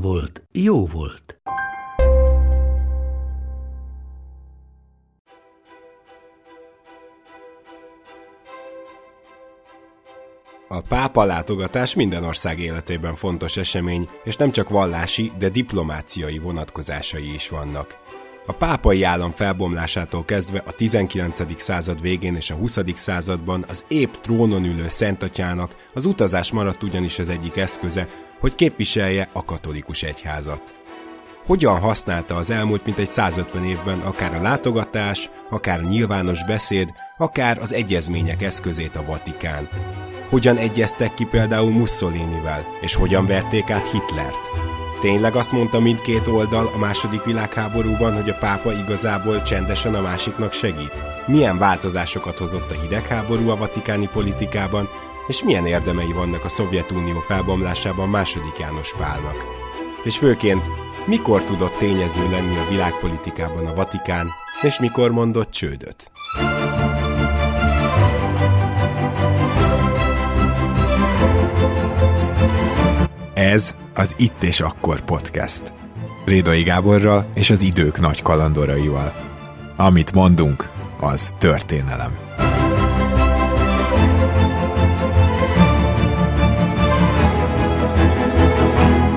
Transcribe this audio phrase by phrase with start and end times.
[0.00, 1.40] volt, jó volt.
[10.68, 17.34] A pápa látogatás minden ország életében fontos esemény, és nem csak vallási, de diplomáciai vonatkozásai
[17.34, 18.04] is vannak.
[18.46, 21.62] A pápai állam felbomlásától kezdve a 19.
[21.62, 22.78] század végén és a 20.
[22.94, 28.08] században az épp trónon ülő Szentatyának az utazás maradt ugyanis az egyik eszköze,
[28.40, 30.74] hogy képviselje a katolikus egyházat.
[31.46, 37.58] Hogyan használta az elmúlt mintegy 150 évben akár a látogatás, akár a nyilvános beszéd, akár
[37.60, 39.68] az egyezmények eszközét a Vatikán?
[40.28, 44.50] Hogyan egyeztek ki például Mussolinivel, és hogyan verték át Hitlert?
[45.00, 50.52] Tényleg azt mondta mindkét oldal a második világháborúban, hogy a pápa igazából csendesen a másiknak
[50.52, 51.02] segít?
[51.26, 54.88] Milyen változásokat hozott a hidegháború a vatikáni politikában,
[55.26, 59.44] és milyen érdemei vannak a Szovjetunió felbomlásában második János Pálnak?
[60.04, 60.70] És főként,
[61.06, 64.30] mikor tudott tényező lenni a világpolitikában a Vatikán,
[64.62, 66.10] és mikor mondott csődöt?
[73.34, 75.72] Ez az Itt és Akkor podcast.
[76.24, 79.12] Rédai Gáborral és az idők nagy kalandoraival.
[79.76, 82.25] Amit mondunk, az történelem.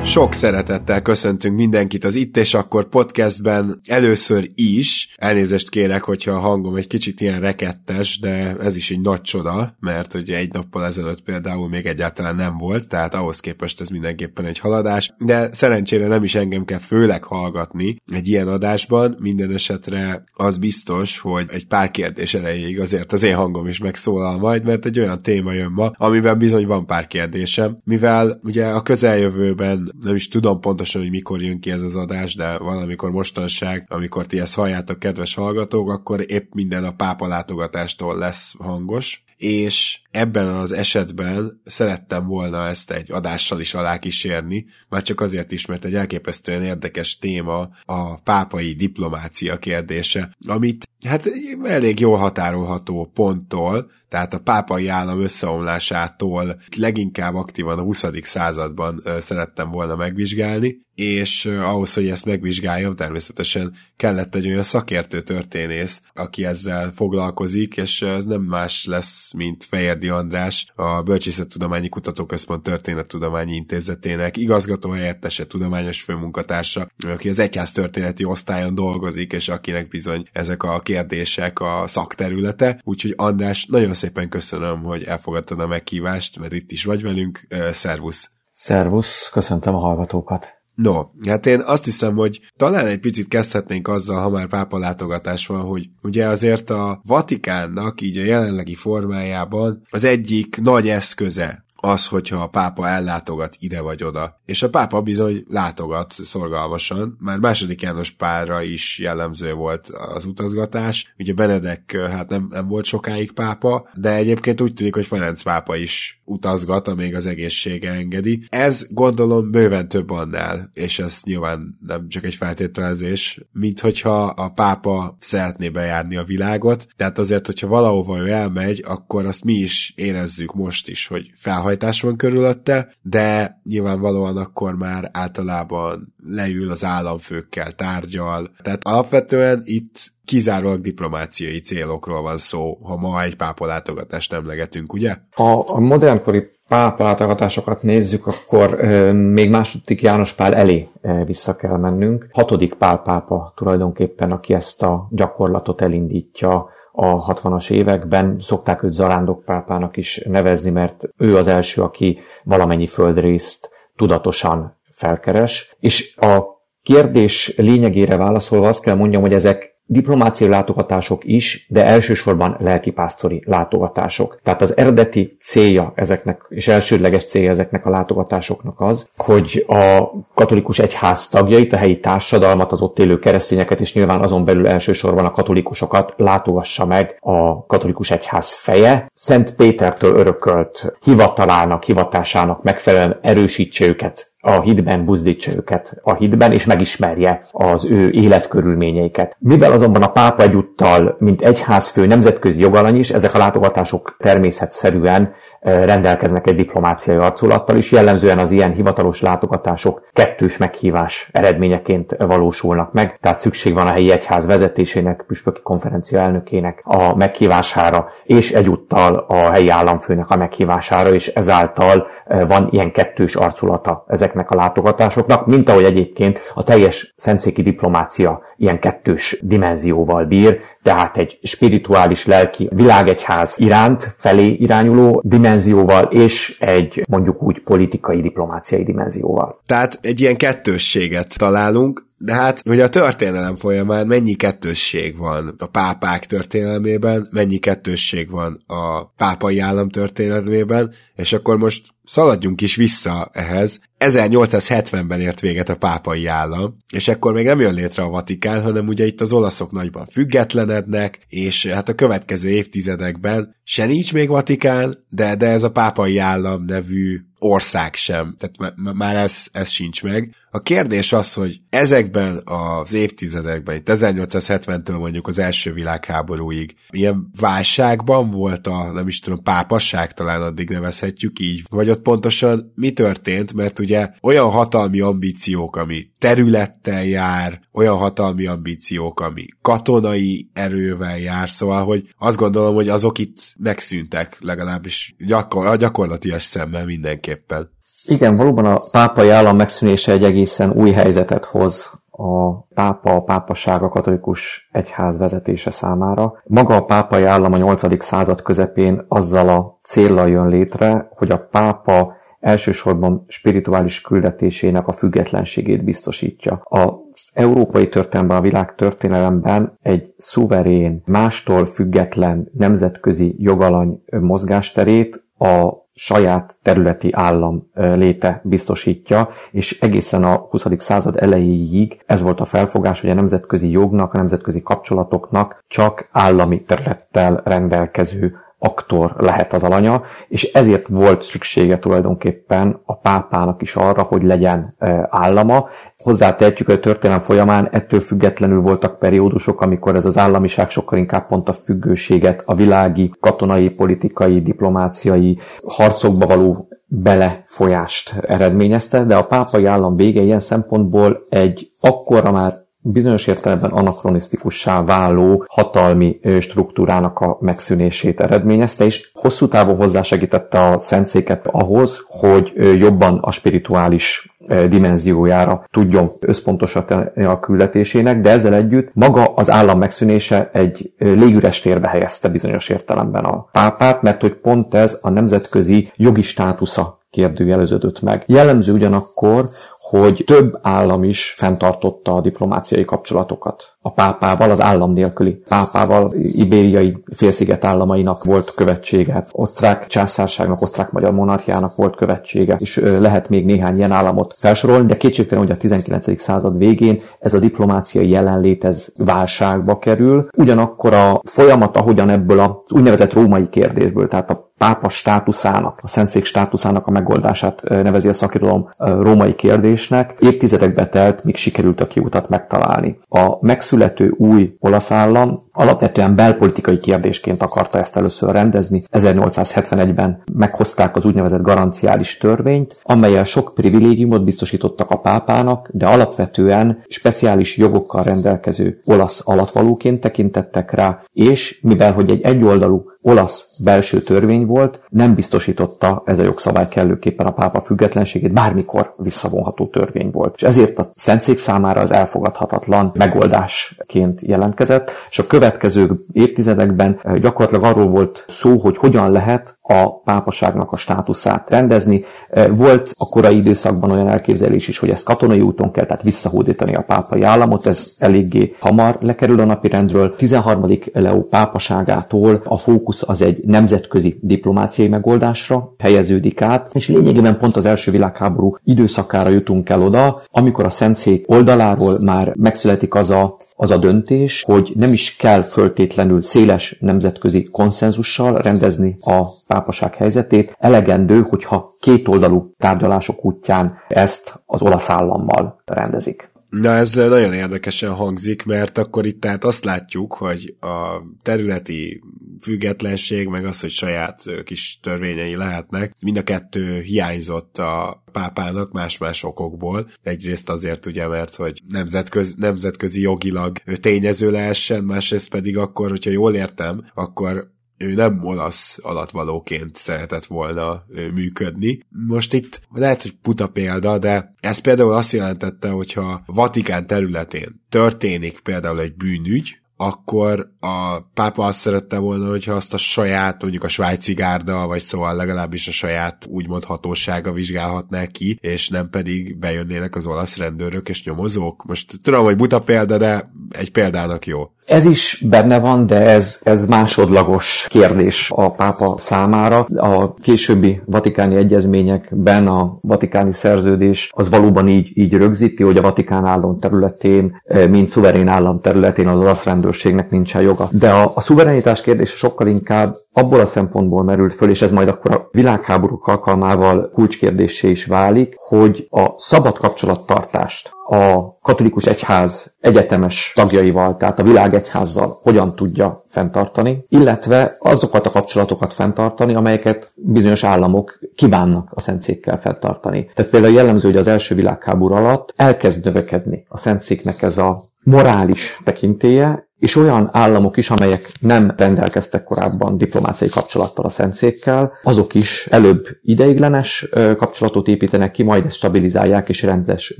[0.06, 3.80] Sok szeretettel köszöntünk mindenkit az Itt és Akkor podcastben.
[3.86, 5.14] Először is.
[5.16, 9.76] Elnézést kérek, hogyha a hangom egy kicsit ilyen rekettes, de ez is egy nagy csoda,
[9.80, 14.44] mert ugye egy nappal ezelőtt például még egyáltalán nem volt, tehát ahhoz képest ez mindenképpen
[14.44, 20.24] egy haladás, de szerencsére nem is engem kell főleg hallgatni egy ilyen adásban, minden esetre
[20.34, 24.86] az biztos, hogy egy pár kérdés erejéig azért az én hangom is megszólal majd, mert
[24.86, 30.14] egy olyan téma jön ma, amiben bizony van pár kérdésem, mivel ugye a közeljövőben nem
[30.14, 34.38] is tudom pontosan, hogy mikor jön ki ez az adás, de valamikor mostanság, amikor ti
[34.38, 40.72] ezt halljátok, kedves hallgatók, akkor épp minden a pápa látogatástól lesz hangos, és ebben az
[40.72, 45.94] esetben szerettem volna ezt egy adással is alá kísérni, már csak azért is, mert egy
[45.94, 51.30] elképesztően érdekes téma a pápai diplomácia kérdése, amit hát
[51.64, 58.04] elég jól határolható ponttól, tehát a pápai állam összeomlásától leginkább aktívan a 20.
[58.22, 66.02] században szerettem volna megvizsgálni, és ahhoz, hogy ezt megvizsgáljam, természetesen kellett egy olyan szakértő történész,
[66.14, 73.54] aki ezzel foglalkozik, és ez nem más lesz, mint Fejerdi András, a Bölcsészettudományi Kutatóközpont Történettudományi
[73.54, 80.62] Intézetének igazgató helyettese, tudományos főmunkatársa, aki az egyház történeti osztályon dolgozik, és akinek bizony ezek
[80.62, 82.80] a kérdések a szakterülete.
[82.84, 87.46] Úgyhogy András, nagyon szépen köszönöm, hogy elfogadtad a meghívást, mert itt is vagy velünk.
[87.70, 88.30] Szervusz!
[88.52, 90.55] Szervusz, köszöntöm a hallgatókat!
[90.76, 95.46] No, hát én azt hiszem, hogy talán egy picit kezdhetnénk azzal, ha már pápa látogatás
[95.46, 102.06] van, hogy ugye azért a Vatikánnak így a jelenlegi formájában az egyik nagy eszköze az,
[102.06, 104.40] hogyha a pápa ellátogat ide vagy oda.
[104.44, 111.14] És a pápa bizony látogat szorgalmasan, már második János párra is jellemző volt az utazgatás.
[111.18, 115.76] Ugye Benedek hát nem, nem volt sokáig pápa, de egyébként úgy tűnik, hogy Ferenc pápa
[115.76, 118.46] is utazgat, amíg az egészsége engedi.
[118.48, 124.48] Ez gondolom bőven több annál, és ez nyilván nem csak egy feltételezés, mint hogyha a
[124.48, 129.92] pápa szeretné bejárni a világot, tehát azért, hogyha valahova ő elmegy, akkor azt mi is
[129.96, 131.30] érezzük most is, hogy
[131.66, 138.50] felhajtás van körülötte, de nyilvánvalóan akkor már általában leül az államfőkkel, tárgyal.
[138.62, 145.16] Tehát alapvetően itt kizárólag diplomáciai célokról van szó, ha ma egy pápa látogatást emlegetünk, ugye?
[145.34, 151.56] Ha a modernkori pápa látogatásokat nézzük, akkor euh, még második János Pál elé euh, vissza
[151.56, 152.26] kell mennünk.
[152.32, 158.36] Hatodik Pál pápa tulajdonképpen, aki ezt a gyakorlatot elindítja a 60-as években.
[158.40, 165.76] Szokták őt zarándok pápának is nevezni, mert ő az első, aki valamennyi földrészt tudatosan felkeres.
[165.80, 166.44] És a
[166.82, 174.40] kérdés lényegére válaszolva azt kell mondjam, hogy ezek diplomáciai látogatások is, de elsősorban lelkipásztori látogatások.
[174.42, 180.78] Tehát az eredeti célja ezeknek, és elsődleges célja ezeknek a látogatásoknak az, hogy a katolikus
[180.78, 185.30] egyház tagjait, a helyi társadalmat, az ott élő keresztényeket, és nyilván azon belül elsősorban a
[185.30, 189.10] katolikusokat látogassa meg a katolikus egyház feje.
[189.14, 196.64] Szent Pétertől örökölt hivatalának, hivatásának megfelelően erősítse őket a hitben buzdítsa őket a hitben, és
[196.64, 199.36] megismerje az ő életkörülményeiket.
[199.38, 205.32] Mivel azonban a pápa egyúttal, mint egyházfő nemzetközi jogalany is, ezek a látogatások természetszerűen
[205.66, 213.18] rendelkeznek egy diplomáciai arculattal is, jellemzően az ilyen hivatalos látogatások kettős meghívás eredményeként valósulnak meg,
[213.20, 219.50] tehát szükség van a helyi egyház vezetésének, püspöki konferencia elnökének a meghívására, és egyúttal a
[219.50, 222.06] helyi államfőnek a meghívására, és ezáltal
[222.46, 228.78] van ilyen kettős arculata ezeknek a látogatásoknak, mint ahogy egyébként a teljes szentszéki diplomácia ilyen
[228.78, 235.20] kettős dimenzióval bír, tehát egy spirituális lelki világegyház iránt felé irányuló
[235.56, 239.60] dimenzióval, és egy mondjuk úgy politikai diplomáciai dimenzióval.
[239.66, 245.66] Tehát egy ilyen kettősséget találunk, de hát, hogy a történelem folyamán mennyi kettősség van a
[245.66, 253.30] pápák történelmében, mennyi kettősség van a pápai állam történelmében, és akkor most szaladjunk is vissza
[253.32, 253.80] ehhez.
[253.98, 258.86] 1870-ben ért véget a pápai állam, és ekkor még nem jön létre a Vatikán, hanem
[258.86, 265.06] ugye itt az olaszok nagyban függetlenednek, és hát a következő évtizedekben se nincs még Vatikán,
[265.08, 270.34] de, de ez a pápai állam nevű ország sem, tehát már ez, ez sincs meg.
[270.50, 278.30] A kérdés az, hogy ezekben az évtizedekben, itt 1870-től mondjuk az első világháborúig, ilyen válságban
[278.30, 283.52] volt a, nem is tudom, pápasság talán addig nevezhetjük így, vagy ott pontosan mi történt,
[283.52, 291.48] mert ugye olyan hatalmi ambíciók, ami területtel jár, olyan hatalmi ambíciók, ami katonai erővel jár,
[291.48, 296.84] szóval, hogy azt gondolom, hogy azok itt megszűntek, legalábbis gyakor- a gyakorlatias szemmel
[297.26, 297.74] mindenképpen.
[298.06, 303.82] Igen, valóban a pápai állam megszűnése egy egészen új helyzetet hoz a pápa, a pápaság,
[303.82, 306.42] a katolikus egyház vezetése számára.
[306.44, 308.04] Maga a pápai állam a 8.
[308.04, 315.84] század közepén azzal a célra jön létre, hogy a pápa elsősorban spirituális küldetésének a függetlenségét
[315.84, 316.54] biztosítja.
[316.54, 316.94] A
[317.32, 327.12] európai történelemben, a világ történelemben egy szuverén, mástól független nemzetközi jogalany mozgásterét a saját területi
[327.12, 330.66] állam léte biztosítja, és egészen a 20.
[330.78, 336.62] század elejéig ez volt a felfogás, hogy a nemzetközi jognak, a nemzetközi kapcsolatoknak csak állami
[336.62, 344.02] területtel rendelkező aktor lehet az alanya, és ezért volt szüksége tulajdonképpen a pápának is arra,
[344.02, 344.74] hogy legyen
[345.10, 345.68] állama.
[345.96, 351.26] Hozzátehetjük, hogy a történelem folyamán ettől függetlenül voltak periódusok, amikor ez az államiság sokkal inkább
[351.26, 359.64] pont a függőséget, a világi, katonai, politikai, diplomáciai harcokba való belefolyást eredményezte, de a pápai
[359.64, 368.20] állam vége ilyen szempontból egy akkorra már bizonyos értelemben anakronisztikussá váló hatalmi struktúrának a megszűnését
[368.20, 374.36] eredményezte, és hosszú távon hozzásegítette a szentszéket ahhoz, hogy jobban a spirituális
[374.68, 381.88] dimenziójára tudjon összpontosítani a küldetésének, de ezzel együtt maga az állam megszűnése egy légüres térbe
[381.88, 388.22] helyezte bizonyos értelemben a pápát, mert hogy pont ez a nemzetközi jogi státusza kérdőjeleződött meg.
[388.26, 389.48] Jellemző ugyanakkor,
[389.88, 393.76] hogy több állam is fenntartotta a diplomáciai kapcsolatokat.
[393.80, 401.76] A pápával, az állam nélküli pápával, ibériai félsziget államainak volt követsége, osztrák császárságnak, osztrák-magyar monarchiának
[401.76, 406.20] volt követsége, és lehet még néhány ilyen államot felsorolni, de kétségtelen, hogy a 19.
[406.20, 410.28] század végén ez a diplomáciai jelenlét ez válságba kerül.
[410.36, 416.24] Ugyanakkor a folyamat, ahogyan ebből az úgynevezett római kérdésből, tehát a pápa státuszának, a szentszék
[416.24, 420.14] státuszának a megoldását nevezi a szakirodalom római kérdésnek.
[420.18, 422.98] Évtizedekbe telt, míg sikerült a kiutat megtalálni.
[423.08, 428.82] A megszülető új olasz állam alapvetően belpolitikai kérdésként akarta ezt először rendezni.
[428.92, 437.56] 1871-ben meghozták az úgynevezett garanciális törvényt, amelyel sok privilégiumot biztosítottak a pápának, de alapvetően speciális
[437.56, 444.80] jogokkal rendelkező olasz alatvalóként tekintettek rá, és mivel hogy egy egyoldalú olasz belső törvény volt,
[444.88, 450.34] nem biztosította ez a jogszabály kellőképpen a pápa függetlenségét, bármikor visszavonható törvény volt.
[450.36, 457.88] És ezért a Szentszék számára az elfogadhatatlan megoldásként jelentkezett, és a következő évtizedekben gyakorlatilag arról
[457.88, 462.04] volt szó, hogy hogyan lehet a pápaságnak a státuszát rendezni.
[462.50, 466.80] Volt a korai időszakban olyan elképzelés is, hogy ezt katonai úton kell, tehát visszahódítani a
[466.80, 470.14] pápai államot, ez eléggé hamar lekerül a napirendről.
[470.16, 470.78] 13.
[470.92, 477.64] Leo pápaságától a fókusz az egy nemzetközi diplomáciai megoldásra helyeződik át, és lényegében pont az
[477.64, 483.70] első világháború időszakára jutunk el oda, amikor a Szentszék oldaláról már megszületik az a az
[483.70, 491.20] a döntés, hogy nem is kell föltétlenül széles nemzetközi konszenzussal rendezni a pápaság helyzetét, elegendő,
[491.22, 496.30] hogyha kétoldalú tárgyalások útján ezt az olasz állammal rendezik.
[496.60, 502.02] Na ez nagyon érdekesen hangzik, mert akkor itt tehát azt látjuk, hogy a területi
[502.40, 509.22] függetlenség, meg az, hogy saját kis törvényei lehetnek, mind a kettő hiányzott a pápának más-más
[509.22, 509.86] okokból.
[510.02, 516.34] Egyrészt azért ugye, mert hogy nemzetközi, nemzetközi jogilag tényező lehessen, másrészt pedig akkor, hogyha jól
[516.34, 521.80] értem, akkor ő nem olasz alatvalóként szeretett volna működni.
[522.08, 528.40] Most itt lehet, hogy puta példa, de ez például azt jelentette, hogyha Vatikán területén történik
[528.40, 533.68] például egy bűnügy, akkor a pápa azt szerette volna, hogyha azt a saját, mondjuk a
[533.68, 539.96] svájci gárda, vagy szóval legalábbis a saját úgymond hatósága vizsgálhatná ki, és nem pedig bejönnének
[539.96, 541.64] az olasz rendőrök és nyomozók.
[541.66, 544.50] Most tudom, hogy buta példa, de egy példának jó.
[544.66, 549.64] Ez is benne van, de ez, ez másodlagos kérdés a pápa számára.
[549.76, 556.24] A későbbi vatikáni egyezményekben a vatikáni szerződés az valóban így, így rögzíti, hogy a Vatikán
[556.24, 560.68] állam területén, eh, mint szuverén állam területén az olasz rendőrségnek nincsen joga.
[560.70, 564.88] De a, a szuverenitás kérdése sokkal inkább abból a szempontból merült föl, és ez majd
[564.88, 573.32] akkor a világháborúk alkalmával kulcskérdésé is válik, hogy a szabad kapcsolattartást a katolikus egyház egyetemes
[573.34, 580.98] tagjaival, tehát a világegyházzal hogyan tudja fenntartani, illetve azokat a kapcsolatokat fenntartani, amelyeket bizonyos államok
[581.14, 583.10] kívánnak a szentszékkel fenntartani.
[583.14, 588.60] Tehát például jellemző, hogy az első világháború alatt elkezd növekedni a szentszéknek ez a morális
[588.64, 595.46] tekintéje, és olyan államok is, amelyek nem rendelkeztek korábban diplomáciai kapcsolattal a szentszékkel, azok is
[595.50, 599.94] előbb ideiglenes kapcsolatot építenek ki, majd ezt stabilizálják és rendes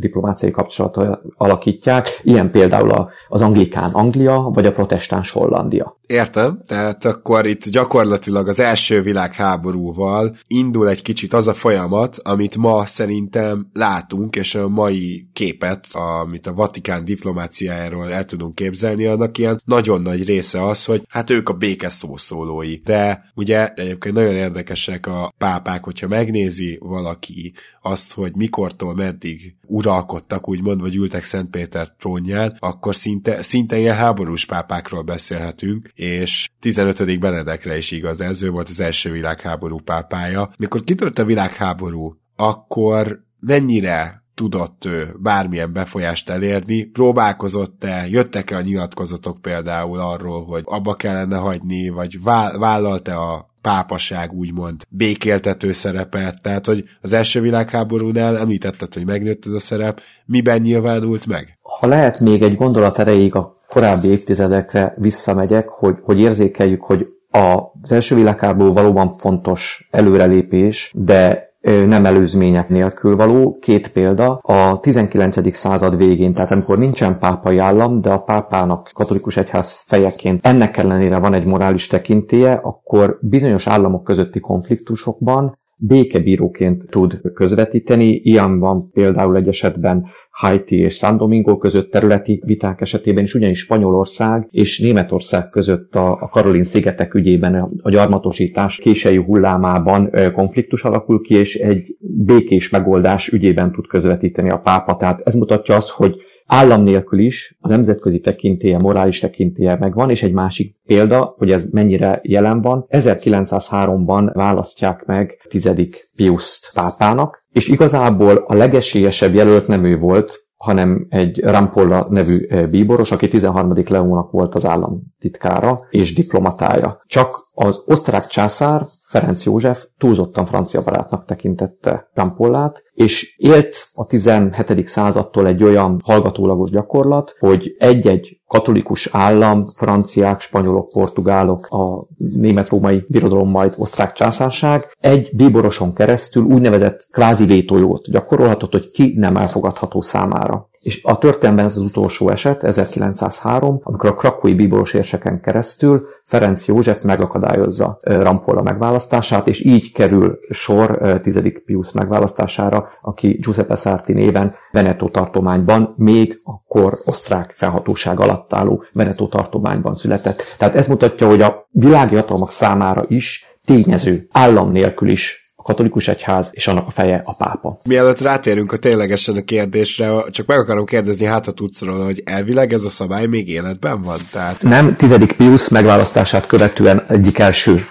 [0.00, 2.20] diplomáciai kapcsolatot alakítják.
[2.22, 5.96] Ilyen például az anglikán Anglia, vagy a protestáns Hollandia.
[6.06, 12.56] Értem, tehát akkor itt gyakorlatilag az első világháborúval indul egy kicsit az a folyamat, amit
[12.56, 19.38] ma szerintem látunk, és a mai képet, amit a Vatikán diplomáciájáról el tudunk képzelni, annak
[19.38, 22.76] ilyen nagyon nagy része az, hogy hát ők a béke szószólói.
[22.76, 30.48] De ugye egyébként nagyon érdekesek a pápák, hogyha megnézi valaki azt, hogy mikortól meddig uralkodtak,
[30.48, 37.18] úgymond, vagy ültek Szentpéter trónján, akkor szinte, szinte ilyen háborús pápákról beszélhetünk, és 15.
[37.18, 40.50] Benedekre is igaz ez, ő volt az első világháború pápája.
[40.58, 49.40] Mikor kitört a világháború, akkor mennyire tudott ő bármilyen befolyást elérni, próbálkozott-e, jöttek-e a nyilatkozatok
[49.40, 52.22] például arról, hogy abba kellene hagyni, vagy
[52.58, 59.52] vállalta a pápaság úgymond békéltető szerepet, tehát hogy az első világháborúnál említetted, hogy megnőtt ez
[59.52, 61.58] a szerep, miben nyilvánult meg?
[61.62, 67.92] Ha lehet még egy gondolat erejéig a korábbi évtizedekre visszamegyek, hogy, hogy érzékeljük, hogy az
[67.92, 73.58] első világháború valóban fontos előrelépés, de nem előzmények nélkül való.
[73.58, 74.32] Két példa.
[74.32, 75.54] A 19.
[75.54, 81.18] század végén, tehát amikor nincsen pápai állam, de a pápának katolikus egyház fejeként ennek ellenére
[81.18, 88.20] van egy morális tekintéje, akkor bizonyos államok közötti konfliktusokban békebíróként tud közvetíteni.
[88.22, 93.58] Ilyen van például egy esetben Haiti és San Domingo között területi viták esetében is, ugyanis
[93.58, 101.20] Spanyolország és Németország között a, a Karolin szigetek ügyében a gyarmatosítás késői hullámában konfliktus alakul
[101.20, 104.96] ki, és egy békés megoldás ügyében tud közvetíteni a pápa.
[104.96, 106.16] Tehát ez mutatja azt, hogy
[106.46, 111.70] Állam nélkül is a nemzetközi tekintélye, morális tekintélye megvan, és egy másik példa, hogy ez
[111.70, 119.84] mennyire jelen van, 1903-ban választják meg tizedik Piuszt pápának, és igazából a legesélyesebb jelölt nem
[119.84, 123.72] ő volt, hanem egy Rampolla nevű eh, bíboros, aki 13.
[123.88, 126.98] Leónak volt az államtitkára és diplomatája.
[127.06, 134.88] Csak az osztrák császár Ferenc József túlzottan francia barátnak tekintette Rampollát, és élt a 17.
[134.88, 143.50] századtól egy olyan hallgatólagos gyakorlat, hogy egy-egy katolikus állam, franciák, spanyolok, portugálok, a német-római birodalom,
[143.50, 150.68] majd osztrák császárság egy bíboroson keresztül úgynevezett kvázi vétójót gyakorolhatott, hogy ki nem elfogadható számára.
[150.86, 156.66] És a történelemben ez az utolsó eset, 1903, amikor a krakói bíboros érseken keresztül Ferenc
[156.66, 161.38] József megakadályozza Rampolla megválasztását, és így kerül sor 10.
[161.64, 169.26] Pius megválasztására, aki Giuseppe Sarti néven Veneto tartományban, még akkor osztrák felhatóság alatt álló Veneto
[169.26, 170.42] tartományban született.
[170.58, 176.48] Tehát ez mutatja, hogy a világi hatalmak számára is tényező, állam nélkül is katolikus egyház,
[176.52, 177.76] és annak a feje a pápa.
[177.84, 182.22] Mielőtt rátérünk a ténylegesen a kérdésre, csak meg akarom kérdezni, hát a tudsz róla, hogy
[182.24, 184.18] elvileg ez a szabály még életben van?
[184.32, 184.62] Tehát...
[184.62, 187.86] Nem, tizedik Pius megválasztását követően egyik első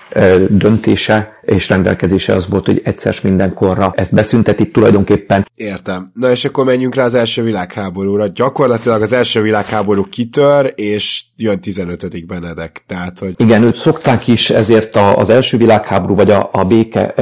[0.50, 5.48] döntése és rendelkezése az volt, hogy egyszer mindenkorra ezt beszüntetik tulajdonképpen.
[5.55, 6.12] Értem.
[6.13, 8.27] Na és akkor menjünk rá az első világháborúra.
[8.27, 12.25] Gyakorlatilag az első világháború kitör, és jön 15.
[12.25, 12.84] Benedek.
[12.88, 13.34] Tehát, hogy...
[13.38, 17.13] Igen, őt szokták is ezért az első világháború, vagy a, a béke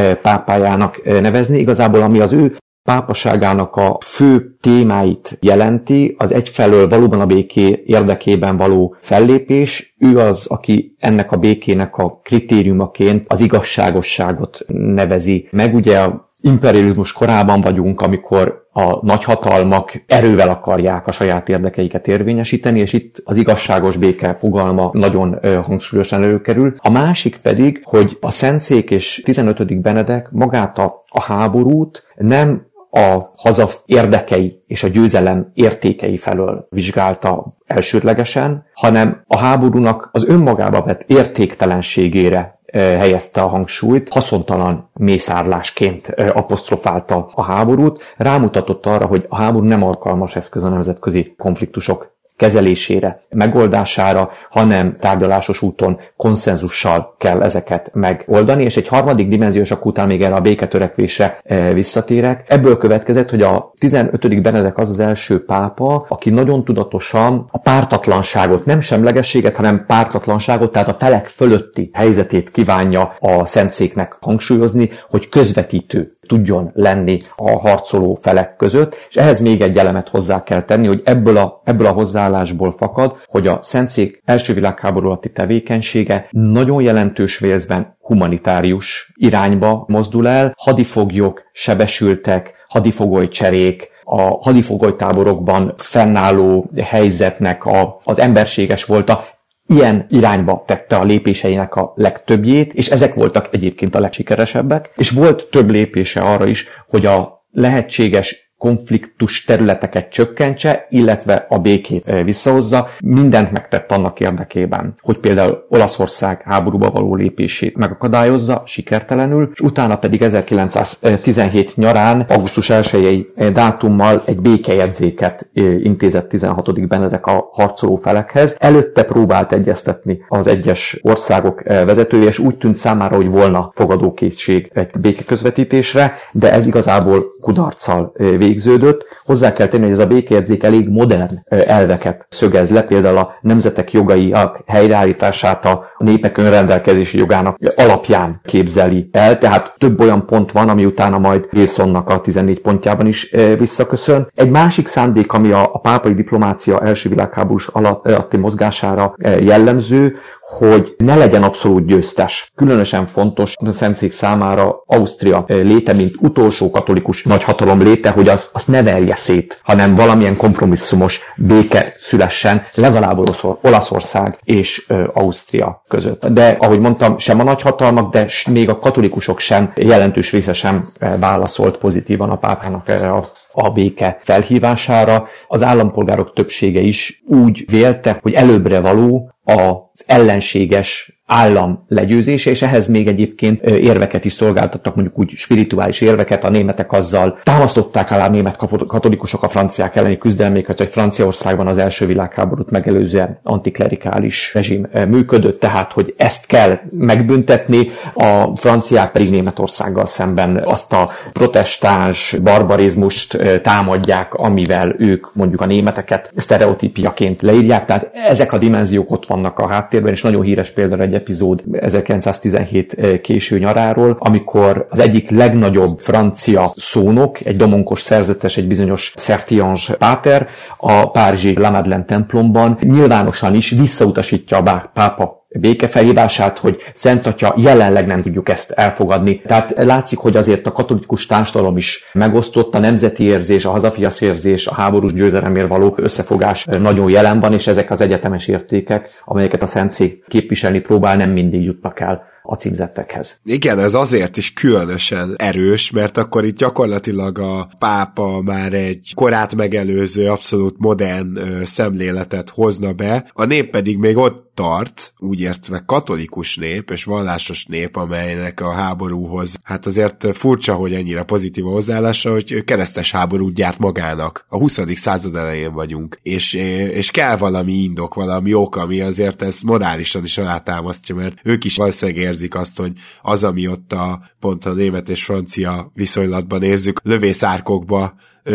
[0.44, 1.60] pápájának nevezni.
[1.60, 8.58] Igazából ami az ő pápaságának a fő témáit jelenti, az egyfelől valóban a béké érdekében
[8.58, 15.76] való fellépés, ő az, aki ennek a békének a kritériumaként az igazságosságot nevezi meg.
[15.76, 16.08] Ugye
[16.42, 23.38] imperializmus korában vagyunk, amikor a nagyhatalmak erővel akarják a saját érdekeiket érvényesíteni, és itt az
[23.38, 26.76] igazságos béke fogalma nagyon hangsúlyosan előkerül.
[26.78, 29.82] A másik pedig, hogy a Szentszék és 15.
[29.82, 37.54] Benedek magát a, a háborút nem a haza érdekei és a győzelem értékei felől vizsgálta
[37.66, 47.44] elsődlegesen, hanem a háborúnak az önmagába vett értéktelenségére helyezte a hangsúlyt, haszontalan mészárlásként apostrofálta a
[47.44, 54.96] háborút, rámutatott arra, hogy a háború nem alkalmas eszköz a nemzetközi konfliktusok kezelésére, megoldására, hanem
[55.00, 60.42] tárgyalásos úton konszenzussal kell ezeket megoldani, és egy harmadik dimenziós, akkor utána még erre a
[60.42, 62.44] béketörekvésre eh, visszatérek.
[62.48, 64.42] Ebből következett, hogy a 15.
[64.42, 70.88] Benedek az az első pápa, aki nagyon tudatosan a pártatlanságot, nem semlegességet, hanem pártatlanságot, tehát
[70.88, 78.56] a felek fölötti helyzetét kívánja a Szentszéknek hangsúlyozni, hogy közvetítő tudjon lenni a harcoló felek
[78.56, 82.72] között, és ehhez még egy elemet hozzá kell tenni, hogy ebből a, ebből a hozzáállásból
[82.72, 90.54] fakad, hogy a Szentszék első világháború alatti tevékenysége nagyon jelentős vérzben humanitárius irányba mozdul el,
[90.58, 99.26] hadifoglyok, sebesültek, hadifogoly cserék, a hadifogolytáborokban fennálló helyzetnek a, az emberséges volta,
[99.66, 105.48] ilyen irányba tette a lépéseinek a legtöbbjét, és ezek voltak egyébként a legsikeresebbek, és volt
[105.50, 112.88] több lépése arra is, hogy a lehetséges konfliktus területeket csökkentse, illetve a békét eh, visszahozza.
[113.04, 120.22] Mindent megtett annak érdekében, hogy például Olaszország háborúba való lépését megakadályozza, sikertelenül, és utána pedig
[120.22, 126.88] 1917 nyarán, augusztus 1 eh, dátummal egy békejegyzéket eh, intézett 16.
[126.88, 128.56] Benedek a harcoló felekhez.
[128.60, 134.90] Előtte próbált egyeztetni az egyes országok vezetője, és úgy tűnt számára, hogy volna fogadókészség egy
[135.00, 139.06] békeközvetítésre, de ez igazából kudarccal végződött.
[139.24, 143.92] Hozzá kell tenni, hogy ez a békejegyzék elég modern elveket szögez le, például a nemzetek
[143.92, 150.70] jogai a helyreállítását a népek önrendelkezési jogának alapján képzeli el, tehát több olyan pont van,
[150.70, 154.28] ami utána majd Wilsonnak a 14 pontjában is visszaköszön.
[154.36, 161.16] Egy másik szándék, ami a, a pápai diplomácia első világháborús alatti mozgására jellemző, hogy ne
[161.16, 162.52] legyen abszolút győztes.
[162.56, 168.66] Különösen fontos a Szentszék számára Ausztria léte, mint utolsó katolikus nagyhatalom léte, hogy az, az
[168.66, 173.18] ne verje szét, hanem valamilyen kompromisszumos béke szülessen legalább
[173.62, 176.26] Olaszország és Ausztria között.
[176.28, 180.86] De ahogy mondtam, sem a nagyhatalmak, de még a katolikusok sem jelentős része sem
[181.20, 185.28] válaszolt pozitívan a pápának erre a a béke felhívására.
[185.48, 192.88] Az állampolgárok többsége is úgy vélte, hogy előbbre való az ellenséges állam legyőzése, és ehhez
[192.88, 198.30] még egyébként érveket is szolgáltattak, mondjuk úgy spirituális érveket, a németek azzal támasztották alá a
[198.30, 198.56] német
[198.88, 205.92] katolikusok a franciák elleni küzdelméket, hogy Franciaországban az első világháborút megelőzően antiklerikális rezsim működött, tehát
[205.92, 214.96] hogy ezt kell megbüntetni, a franciák pedig Németországgal szemben azt a protestáns barbarizmust támadják, amivel
[214.98, 220.22] ők mondjuk a németeket sztereotípiaként leírják, tehát ezek a dimenziók ott vannak a háttérben, és
[220.22, 227.56] nagyon híres például egy epizód 1917 késő nyaráról, amikor az egyik legnagyobb francia szónok, egy
[227.56, 234.92] domonkos szerzetes, egy bizonyos Sertiange Páter a Párizsi La Madeleine templomban nyilvánosan is visszautasítja a
[234.94, 239.42] pápa békefelhívását, hogy Szent Atya jelenleg nem tudjuk ezt elfogadni.
[239.42, 244.68] Tehát látszik, hogy azért a katolikus társadalom is megosztott, a nemzeti érzés, a hazafiasz érzés,
[244.68, 249.68] a háborús győzelemért való összefogás nagyon jelen van, és ezek az egyetemes értékek, amelyeket a
[249.68, 253.40] Szentszék képviselni próbál, nem mindig jutnak el a címzettekhez.
[253.44, 259.56] Igen, ez azért is különösen erős, mert akkor itt gyakorlatilag a pápa már egy korát
[259.56, 265.84] megelőző, abszolút modern ö, szemléletet hozna be, a nép pedig még ott tart, úgy értve
[265.86, 271.70] katolikus nép és vallásos nép, amelynek a háborúhoz, hát azért furcsa, hogy ennyire pozitív a
[271.70, 274.46] hozzáállása, hogy keresztes háborút gyárt magának.
[274.50, 274.80] A 20.
[274.96, 276.54] század elején vagyunk, és,
[276.94, 281.76] és kell valami indok, valami ok, ami azért ezt morálisan is alátámasztja, mert ők is
[281.76, 282.92] valószínűleg érzik azt, hogy
[283.22, 288.14] az, ami ott a pont a német és francia viszonylatban nézzük, lövészárkokba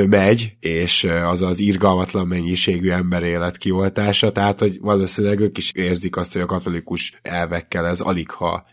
[0.08, 6.32] megy, és az az irgalmatlan mennyiségű emberélet kioltása, tehát hogy valószínűleg ők is érzik azt,
[6.32, 8.64] hogy a katolikus elvekkel ez alig ha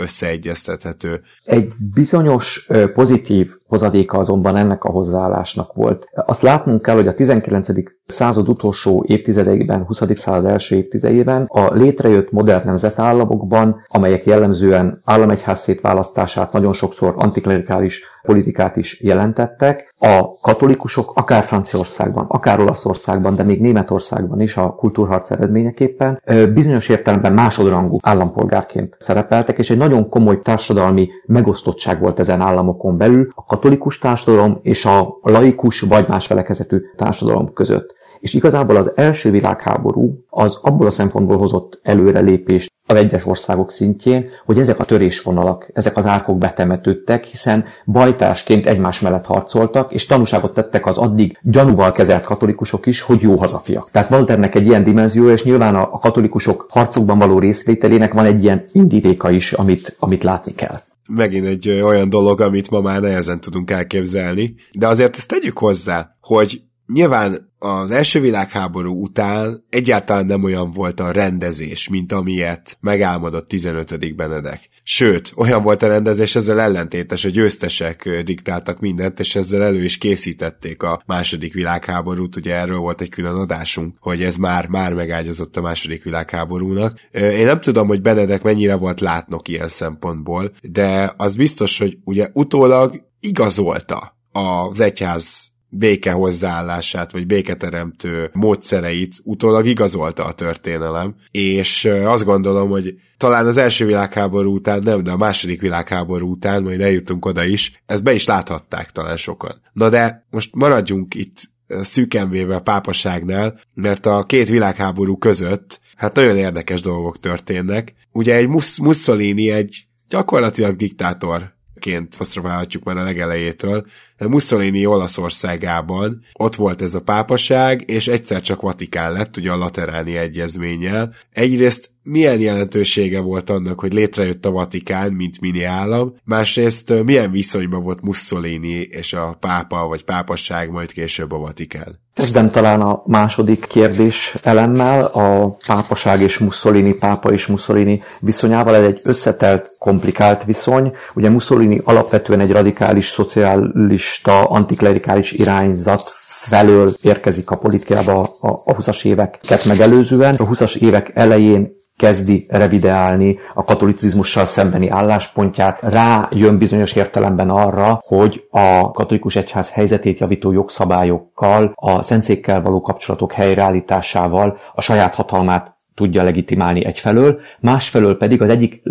[0.00, 1.20] összeegyeztethető.
[1.44, 6.06] Egy bizonyos pozitív hozadéka azonban ennek a hozzáállásnak volt.
[6.14, 7.68] Azt látnunk kell, hogy a 19.
[8.06, 10.02] század utolsó évtizedeiben, 20.
[10.14, 18.76] század első évtizedében a létrejött modern nemzetállamokban, amelyek jellemzően államegyház szétválasztását nagyon sokszor antiklerikális politikát
[18.76, 26.22] is jelentettek, a katolikusok akár Franciaországban, akár Olaszországban, de még Németországban is a kultúrharc eredményeképpen
[26.54, 33.32] bizonyos értelemben másodrangú állampolgárként szerepeltek, és egy nagyon komoly társadalmi megosztottság volt ezen államokon belül
[33.34, 37.94] a katolikus társadalom és a laikus vagy más felekezetű társadalom között.
[38.20, 44.28] És igazából az első világháború az abból a szempontból hozott előrelépést az egyes országok szintjén,
[44.44, 50.54] hogy ezek a törésvonalak, ezek az árkok betemetődtek, hiszen bajtásként egymás mellett harcoltak, és tanúságot
[50.54, 53.90] tettek az addig gyanúval kezelt katolikusok is, hogy jó hazafiak.
[53.90, 58.64] Tehát ennek egy ilyen dimenziója, és nyilván a katolikusok harcokban való részvételének van egy ilyen
[58.72, 60.76] indítéka is, amit, amit látni kell
[61.14, 64.54] megint egy olyan dolog, amit ma már nehezen tudunk elképzelni.
[64.78, 71.00] De azért ezt tegyük hozzá, hogy nyilván az első világháború után egyáltalán nem olyan volt
[71.00, 74.16] a rendezés, mint amilyet megálmodott 15.
[74.16, 74.68] Benedek.
[74.82, 79.98] Sőt, olyan volt a rendezés, ezzel ellentétes, a győztesek diktáltak mindent, és ezzel elő is
[79.98, 85.56] készítették a második világháborút, ugye erről volt egy külön adásunk, hogy ez már, már megágyazott
[85.56, 87.00] a második világháborúnak.
[87.12, 92.28] Én nem tudom, hogy Benedek mennyire volt látnok ilyen szempontból, de az biztos, hogy ugye
[92.32, 102.24] utólag igazolta az egyház béke hozzáállását, vagy béketeremtő módszereit utólag igazolta a történelem, és azt
[102.24, 107.24] gondolom, hogy talán az első világháború után nem, de a második világháború után, majd eljutunk
[107.24, 109.60] oda is, ezt be is láthatták talán sokan.
[109.72, 116.36] Na de most maradjunk itt szűken a pápaságnál, mert a két világháború között hát nagyon
[116.36, 117.94] érdekes dolgok történnek.
[118.12, 123.86] Ugye egy Mussolini egy gyakorlatilag diktátor ként asszraválhatjuk már a legelejétől.
[124.18, 130.16] Mussolini Olaszországában ott volt ez a pápaság, és egyszer csak Vatikán lett, ugye a Lateráni
[130.16, 131.14] Egyezménnyel.
[131.32, 137.82] Egyrészt milyen jelentősége volt annak, hogy létrejött a Vatikán, mint mini állam, másrészt milyen viszonyban
[137.82, 141.98] volt Mussolini és a pápa, vagy pápasság, majd később a Vatikán.
[142.14, 148.74] Kezdem talán a második kérdés elemmel, a pápaság és Mussolini, pápa és Mussolini viszonyával.
[148.74, 150.92] Ez egy összetelt, komplikált viszony.
[151.14, 159.64] Ugye Mussolini alapvetően egy radikális, szocialista, antiklerikális irányzat felől érkezik a politikába a 20-as éveket
[159.64, 160.34] megelőzően.
[160.34, 168.00] A 20-as évek elején kezdi revideálni a katolicizmussal szembeni álláspontját, rá jön bizonyos értelemben arra,
[168.02, 175.74] hogy a katolikus egyház helyzetét javító jogszabályokkal, a szentszékkel való kapcsolatok helyreállításával a saját hatalmát
[175.94, 178.82] tudja legitimálni egyfelől, másfelől pedig az egyik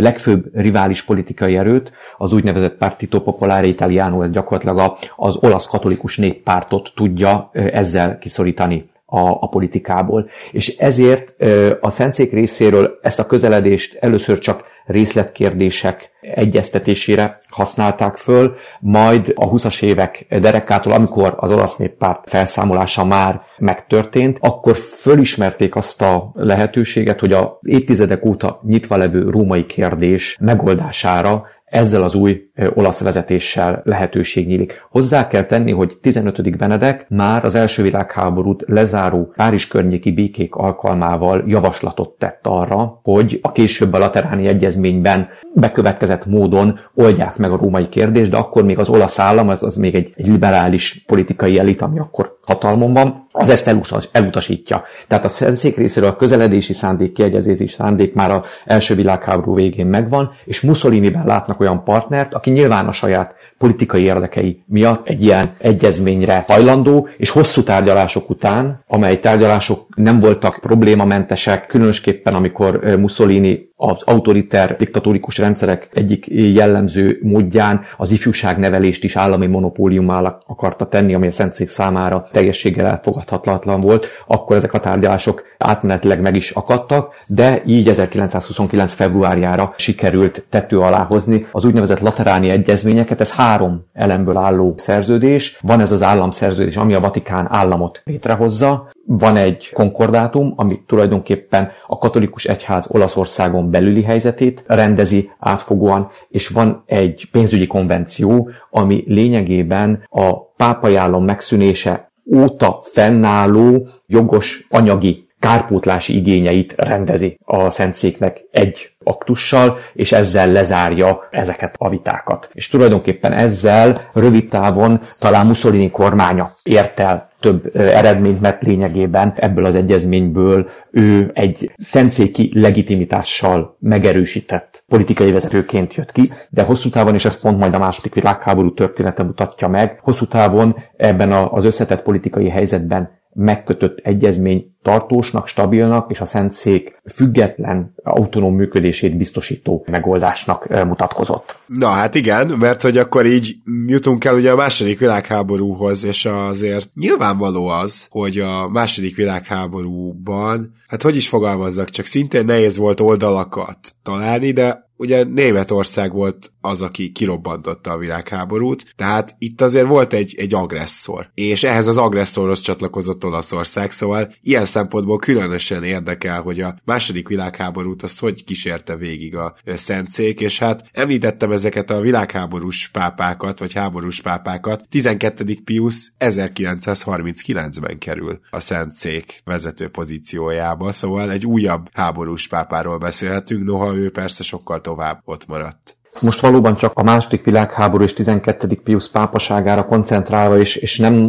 [0.00, 6.92] legfőbb rivális politikai erőt, az úgynevezett Partito Popolare Italiano, ez gyakorlatilag az olasz katolikus néppártot
[6.94, 10.30] tudja ezzel kiszorítani a, a politikából.
[10.52, 11.34] És ezért
[11.80, 19.82] a Szentszék részéről ezt a közeledést először csak részletkérdések egyeztetésére használták föl, majd a 20-as
[19.82, 27.32] évek derekától, amikor az olasz néppárt felszámolása már megtörtént, akkor fölismerték azt a lehetőséget, hogy
[27.32, 34.86] az évtizedek óta nyitva levő római kérdés megoldására ezzel az új olasz vezetéssel lehetőség nyílik.
[34.90, 36.56] Hozzá kell tenni, hogy 15.
[36.56, 43.52] Benedek már az első világháborút lezáró Párizs környéki békék alkalmával javaslatot tett arra, hogy a
[43.52, 48.88] később a Lateráni Egyezményben bekövetkezett módon oldják meg a római kérdést, de akkor még az
[48.88, 53.48] olasz állam, az, az még egy, egy liberális politikai elit, ami akkor hatalmon van, az
[53.48, 54.84] ezt elutas, elutasítja.
[55.08, 60.30] Tehát a Szentszék részéről a közeledési szándék, kiegyezési szándék már az első világháború végén megvan,
[60.44, 66.44] és Mussoliniben látnak olyan partnert, aki nyilván a saját politikai érdekei miatt egy ilyen egyezményre
[66.46, 74.76] hajlandó, és hosszú tárgyalások után, amely tárgyalások nem voltak problémamentesek, különösképpen amikor Mussolini az autoriter
[74.76, 81.68] diktatórikus rendszerek egyik jellemző módján az ifjúságnevelést is állami monopóliummal akarta tenni, ami a Szentszék
[81.68, 88.94] számára teljességgel elfogadhatatlan volt, akkor ezek a tárgyalások átmenetileg meg is akadtak, de így 1929.
[88.94, 93.20] februárjára sikerült tető alá hozni az úgynevezett lateráni egyezményeket.
[93.20, 95.58] Ez három elemből álló szerződés.
[95.62, 101.98] Van ez az államszerződés, ami a Vatikán államot létrehozza, van egy konkordátum, ami tulajdonképpen a
[101.98, 110.44] katolikus egyház Olaszországon belüli helyzetét rendezi átfogóan, és van egy pénzügyi konvenció, ami lényegében a
[110.44, 120.12] pápai állam megszűnése óta fennálló jogos anyagi kárpótlási igényeit rendezi a Szentszéknek egy aktussal, és
[120.12, 122.50] ezzel lezárja ezeket a vitákat.
[122.52, 129.64] És tulajdonképpen ezzel rövid távon talán Mussolini kormánya ért el több eredményt, mert lényegében ebből
[129.64, 137.24] az egyezményből ő egy szentszéki legitimitással megerősített politikai vezetőként jött ki, de hosszú távon, és
[137.24, 142.48] ez pont majd a második világháború története mutatja meg, hosszú távon ebben az összetett politikai
[142.48, 151.56] helyzetben megkötött egyezmény tartósnak, stabilnak és a Szentszék független, autonóm működését biztosító megoldásnak mutatkozott.
[151.66, 153.54] Na hát igen, mert hogy akkor így
[153.86, 161.02] jutunk el ugye a második világháborúhoz, és azért nyilvánvaló az, hogy a második világháborúban, hát
[161.02, 167.12] hogy is fogalmazzak, csak szintén nehéz volt oldalakat találni, de ugye Németország volt az, aki
[167.12, 173.24] kirobbantotta a világháborút, tehát itt azért volt egy, egy agresszor, és ehhez az agresszorhoz csatlakozott
[173.24, 179.54] Olaszország, szóval ilyen szempontból különösen érdekel, hogy a második világháborút azt hogy kísérte végig a
[179.64, 185.44] Szentszék, és hát említettem ezeket a világháborús pápákat, vagy háborús pápákat, 12.
[185.64, 194.10] Pius 1939-ben kerül a Szentszék vezető pozíciójába, szóval egy újabb háborús pápáról beszélhetünk, noha ő
[194.10, 195.95] persze sokkal tovább ott maradt.
[196.20, 198.78] Most valóban csak a második világháború és 12.
[198.84, 201.24] Pius pápaságára koncentrálva és, és nem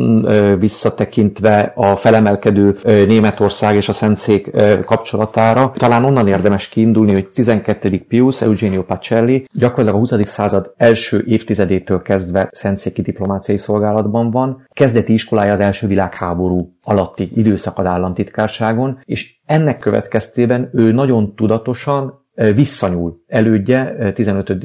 [0.60, 4.52] visszatekintve a felemelkedő Németország és a Szentszék
[4.86, 8.06] kapcsolatára, talán onnan érdemes kiindulni, hogy 12.
[8.08, 10.28] Pius, Eugenio Pacelli gyakorlatilag a 20.
[10.28, 14.67] század első évtizedétől kezdve Szentszéki diplomáciai szolgálatban van.
[14.73, 22.26] Kezdeti iskolája az első világháború alatti időszak az államtitkárságon, és ennek következtében ő nagyon tudatosan
[22.56, 24.58] visszanyúl elődje 15.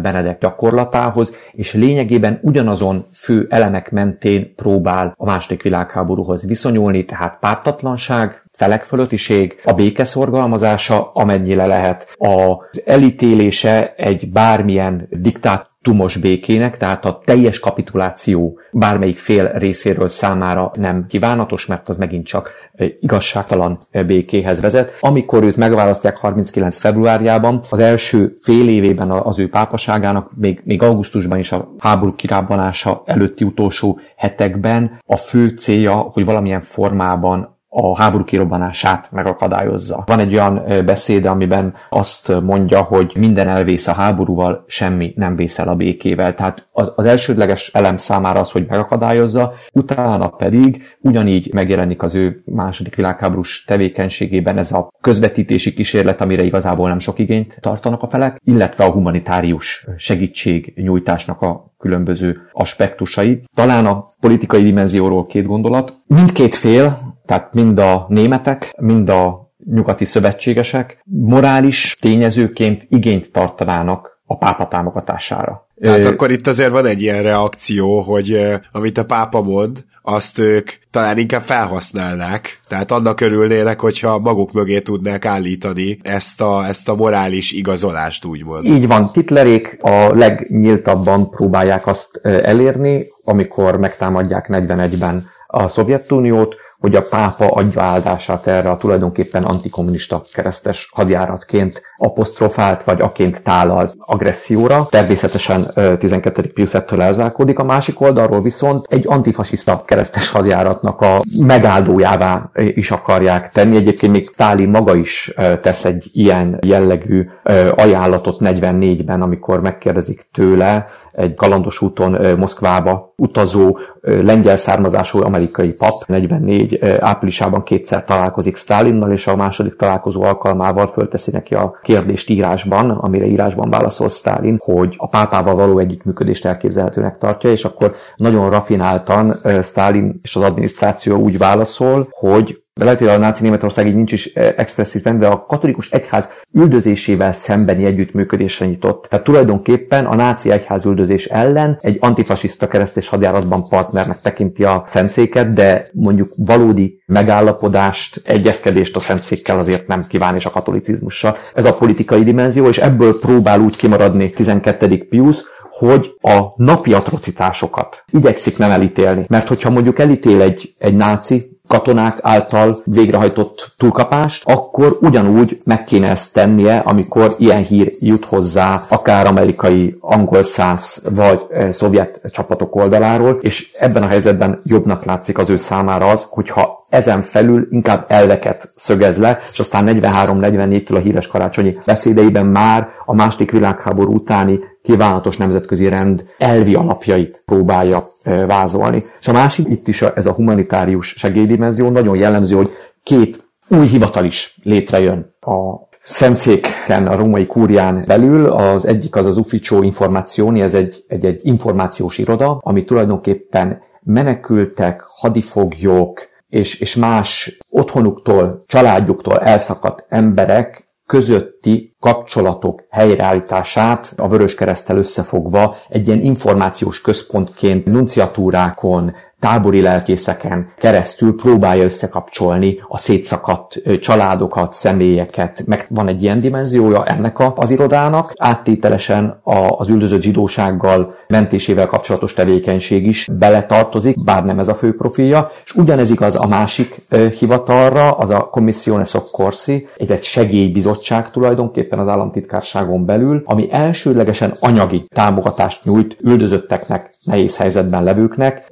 [0.00, 8.42] Benedek gyakorlatához, és lényegében ugyanazon fő elemek mentén próbál a második világháborúhoz viszonyulni, tehát pártatlanság,
[8.52, 17.04] felek fölöttiség, a béke szorgalmazása, amennyire lehet, az elítélése egy bármilyen diktát tumos békének, tehát
[17.04, 22.52] a teljes kapituláció bármelyik fél részéről számára nem kívánatos, mert az megint csak
[23.00, 24.96] igazságtalan békéhez vezet.
[25.00, 26.78] Amikor őt megválasztják 39.
[26.78, 33.02] februárjában, az első fél évében az ő pápaságának, még, még augusztusban is a háború kirábbanása
[33.06, 40.02] előtti utolsó hetekben a fő célja, hogy valamilyen formában a háború kirobbanását megakadályozza.
[40.06, 45.68] Van egy olyan beszéde, amiben azt mondja, hogy minden elvész a háborúval, semmi nem vészel
[45.68, 46.34] a békével.
[46.34, 52.94] Tehát az elsődleges elem számára az, hogy megakadályozza, utána pedig ugyanígy megjelenik az ő második
[52.94, 58.84] világháborús tevékenységében ez a közvetítési kísérlet, amire igazából nem sok igényt tartanak a felek, illetve
[58.84, 63.42] a humanitárius segítség nyújtásnak a különböző aspektusai.
[63.54, 65.98] Talán a politikai dimenzióról két gondolat.
[66.06, 74.36] Mindkét fél, tehát mind a németek, mind a nyugati szövetségesek morális tényezőként igényt tartanának a
[74.36, 75.66] pápa támogatására.
[75.80, 78.38] Tehát akkor itt azért van egy ilyen reakció, hogy
[78.72, 84.80] amit a pápa mond, azt ők talán inkább felhasználnák, tehát annak örülnének, hogyha maguk mögé
[84.80, 88.64] tudnák állítani ezt a, ezt a morális igazolást, úgymond.
[88.64, 97.02] Így van, Hitlerék a legnyíltabban próbálják azt elérni, amikor megtámadják 41-ben a Szovjetuniót, hogy a
[97.02, 104.86] pápa adja áldását erre a tulajdonképpen antikommunista keresztes hadjáratként apostrofált, vagy aként tálalt agresszióra.
[104.90, 105.66] Természetesen
[105.98, 106.50] 12.
[106.52, 107.58] Pius ettől elzárkódik.
[107.58, 113.76] A másik oldalról viszont egy antifasiszta keresztes hadjáratnak a megáldójává is akarják tenni.
[113.76, 117.28] Egyébként még Stalin maga is tesz egy ilyen jellegű
[117.76, 126.67] ajánlatot 44-ben, amikor megkérdezik tőle, egy kalandos úton Moszkvába utazó lengyel származású amerikai pap 44
[127.00, 133.26] áprilisában kétszer találkozik Stalinnal, és a második találkozó alkalmával fölteszi neki a kérdést írásban, amire
[133.26, 140.20] írásban válaszol Stalin, hogy a pápával való együttműködést elképzelhetőnek tartja, és akkor nagyon rafináltan Stalin
[140.22, 144.26] és az adminisztráció úgy válaszol, hogy de lehet, hogy a náci Németország így nincs is
[144.26, 149.06] eh, expresszív de a katolikus egyház üldözésével szembeni együttműködésre nyitott.
[149.08, 155.52] Tehát tulajdonképpen a náci egyház üldözés ellen egy antifasiszta keresztés hadjáratban partnernek tekinti a szentszéket,
[155.52, 161.36] de mondjuk valódi megállapodást, egyezkedést a szentszékkel azért nem kíván, és a katolicizmussal.
[161.54, 165.06] Ez a politikai dimenzió, és ebből próbál úgy kimaradni 12.
[165.08, 165.44] Pius,
[165.78, 169.24] hogy a napi atrocitásokat igyekszik nem elítélni.
[169.28, 176.10] Mert hogyha mondjuk elítél egy, egy náci, katonák által végrehajtott túlkapást, akkor ugyanúgy meg kéne
[176.10, 182.76] ezt tennie, amikor ilyen hír jut hozzá, akár amerikai, angol száz vagy e, szovjet csapatok
[182.76, 188.04] oldaláról, és ebben a helyzetben jobbnak látszik az ő számára az, hogyha ezen felül inkább
[188.08, 194.58] elveket szögez le, és aztán 43-44-től a híres karácsonyi beszédeiben már a második világháború utáni
[194.82, 198.04] kívánatos nemzetközi rend elvi alapjait próbálja
[198.46, 199.04] vázolni.
[199.20, 202.70] És a másik, itt is ez a humanitárius segélydimenzió nagyon jellemző, hogy
[203.02, 209.36] két új hivatal is létrejön a Szentszéken, a római kúrián belül, az egyik az az
[209.36, 217.58] Ufficio Informazioni, ez egy, egy, egy információs iroda, ami tulajdonképpen menekültek, hadifoglyok és, és más
[217.70, 229.14] otthonuktól, családjuktól elszakadt emberek közötti kapcsolatok helyreállítását a Vöröskeresztel összefogva egy ilyen információs központként nunciatúrákon,
[229.40, 235.62] tábori lelkészeken keresztül próbálja összekapcsolni a szétszakadt családokat, személyeket.
[235.66, 238.32] Meg van egy ilyen dimenziója ennek az irodának.
[238.36, 239.40] Áttételesen
[239.76, 245.50] az üldözött zsidósággal mentésével kapcsolatos tevékenység is beletartozik, bár nem ez a fő profilja.
[245.64, 246.96] És ugyanez igaz a másik
[247.38, 255.04] hivatalra, az a Commissione Soccorsi, ez egy segélybizottság tulajdonképpen az államtitkárságon belül, ami elsőlegesen anyagi
[255.08, 258.66] támogatást nyújt üldözötteknek, nehéz helyzetben levőknek,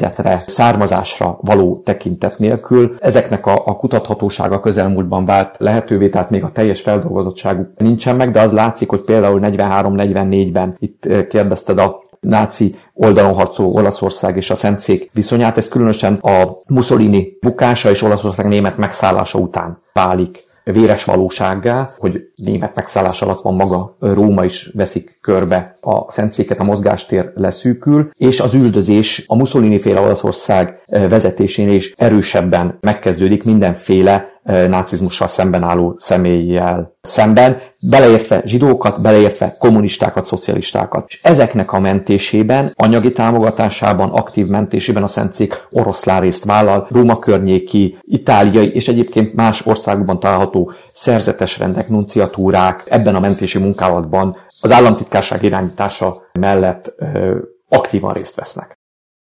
[0.00, 2.96] világnézetre, származásra való tekintet nélkül.
[3.00, 8.40] Ezeknek a, a kutathatósága közelmúltban vált lehetővé, tehát még a teljes feldolgozottságuk nincsen meg, de
[8.40, 14.54] az látszik, hogy például 43-44-ben itt eh, kérdezted a náci oldalon harcoló Olaszország és a
[14.54, 15.56] Szentszék viszonyát.
[15.56, 22.74] Ez különösen a Mussolini bukása és Olaszország német megszállása után válik véres valósággá, hogy német
[22.74, 28.54] megszállás alatt van maga Róma is veszik körbe a Szentszéket, a mozgástér leszűkül, és az
[28.54, 37.60] üldözés a Mussolini féle Olaszország vezetésén is erősebben megkezdődik mindenféle nácizmussal szemben álló személlyel szemben,
[37.90, 41.04] beleértve zsidókat, beleértve kommunistákat, szocialistákat.
[41.08, 47.98] És ezeknek a mentésében, anyagi támogatásában, aktív mentésében a Szentszék oroszlán részt vállal, Róma környéki,
[48.02, 55.42] itáliai és egyébként más országokban található szerzetes rendek, nunciatúrák ebben a mentési munkálatban az államtitkárság
[55.42, 58.79] irányítása mellett ö, aktívan részt vesznek.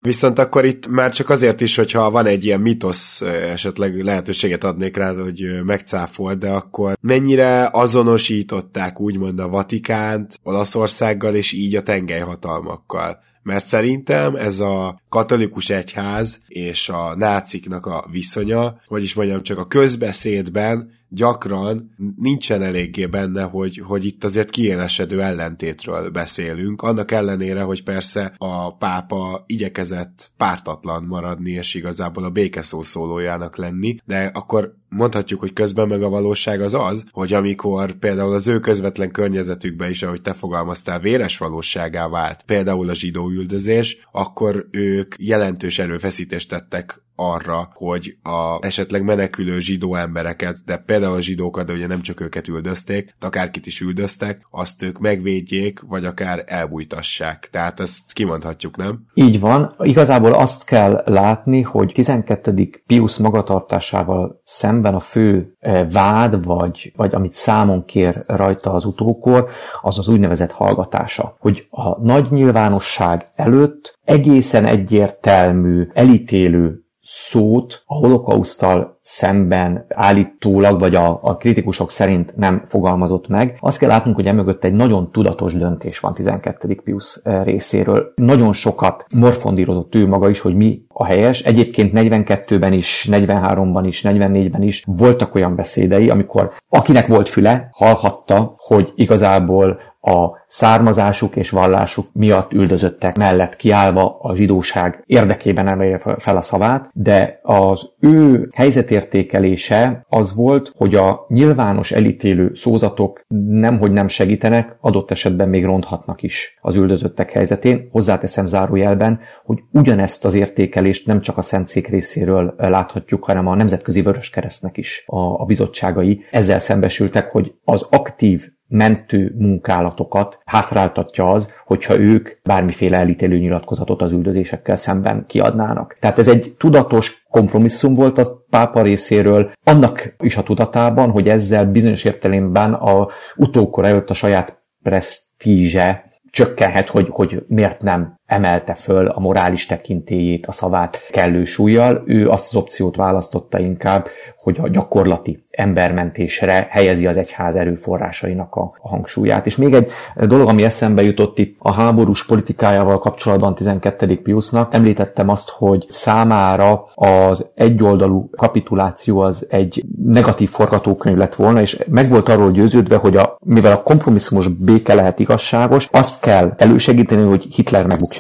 [0.05, 4.97] Viszont akkor itt már csak azért is, hogyha van egy ilyen mitosz, esetleg lehetőséget adnék
[4.97, 13.19] rá, hogy megcáfolt, de akkor mennyire azonosították úgymond a Vatikánt Olaszországgal, és így a tengelyhatalmakkal?
[13.43, 19.67] Mert szerintem ez a katolikus egyház és a náciknak a viszonya, vagyis mondjam csak a
[19.67, 27.83] közbeszédben gyakran nincsen eléggé benne, hogy, hogy itt azért kiélesedő ellentétről beszélünk, annak ellenére, hogy
[27.83, 35.39] persze a pápa igyekezett pártatlan maradni, és igazából a békeszó szólójának lenni, de akkor mondhatjuk,
[35.39, 40.03] hogy közben meg a valóság az az, hogy amikor például az ő közvetlen környezetükbe is,
[40.03, 47.03] ahogy te fogalmaztál, véres valóságá vált, például a zsidó üldözés, akkor ők jelentős erőfeszítést tettek
[47.15, 52.19] arra, hogy a esetleg menekülő zsidó embereket, de például a zsidókat, de ugye nem csak
[52.21, 57.49] őket üldözték, de akárkit is üldöztek, azt ők megvédjék, vagy akár elbújtassák.
[57.51, 59.05] Tehát ezt kimondhatjuk, nem?
[59.13, 59.75] Így van.
[59.79, 62.69] Igazából azt kell látni, hogy 12.
[62.85, 69.49] Pius magatartásával szemben a fő e, vád, vagy, vagy amit számon kér rajta az utókor,
[69.81, 71.35] az az úgynevezett hallgatása.
[71.39, 81.19] Hogy a nagy nyilvánosság előtt egészen egyértelmű, elítélő szót a holokausztal szemben állítólag, vagy a,
[81.21, 83.57] a kritikusok szerint nem fogalmazott meg.
[83.59, 86.81] Azt kell látnunk, hogy emögött egy nagyon tudatos döntés van 12.
[86.83, 88.11] Pius eh, részéről.
[88.15, 91.41] Nagyon sokat morfondírozott ő maga is, hogy mi a helyes.
[91.41, 98.53] Egyébként 42-ben is, 43-ban is, 44-ben is voltak olyan beszédei, amikor akinek volt füle, hallhatta,
[98.57, 106.37] hogy igazából a származásuk és vallásuk miatt üldözöttek mellett kiállva a zsidóság érdekében emelje fel
[106.37, 114.07] a szavát, de az ő helyzetértékelése az volt, hogy a nyilvános elítélő szózatok nemhogy nem
[114.07, 117.87] segítenek, adott esetben még ronthatnak is az üldözöttek helyzetén.
[117.91, 124.01] Hozzáteszem zárójelben, hogy ugyanezt az értékelést nem csak a Szentszék részéről láthatjuk, hanem a Nemzetközi
[124.01, 132.29] Vöröskeresztnek is a, bizottságai ezzel szembesültek, hogy az aktív mentő munkálatokat hátráltatja az, hogyha ők
[132.43, 135.97] bármiféle elítélő nyilatkozatot az üldözésekkel szemben kiadnának.
[135.99, 141.65] Tehát ez egy tudatos kompromisszum volt a pápa részéről, annak is a tudatában, hogy ezzel
[141.65, 149.07] bizonyos értelemben a utókor előtt a saját presztízse csökkenhet, hogy, hogy miért nem emelte föl
[149.07, 152.03] a morális tekintélyét, a szavát kellő súlyjal.
[152.05, 154.07] Ő azt az opciót választotta inkább,
[154.37, 159.45] hogy a gyakorlati embermentésre helyezi az egyház erőforrásainak a, a hangsúlyát.
[159.45, 164.21] És még egy dolog, ami eszembe jutott itt a háborús politikájával kapcsolatban 12.
[164.21, 171.77] Piusnak, említettem azt, hogy számára az egyoldalú kapituláció az egy negatív forgatókönyv lett volna, és
[171.87, 177.23] meg volt arról győződve, hogy a, mivel a kompromisszumos béke lehet igazságos, azt kell elősegíteni,
[177.23, 178.14] hogy Hitler megbukjon,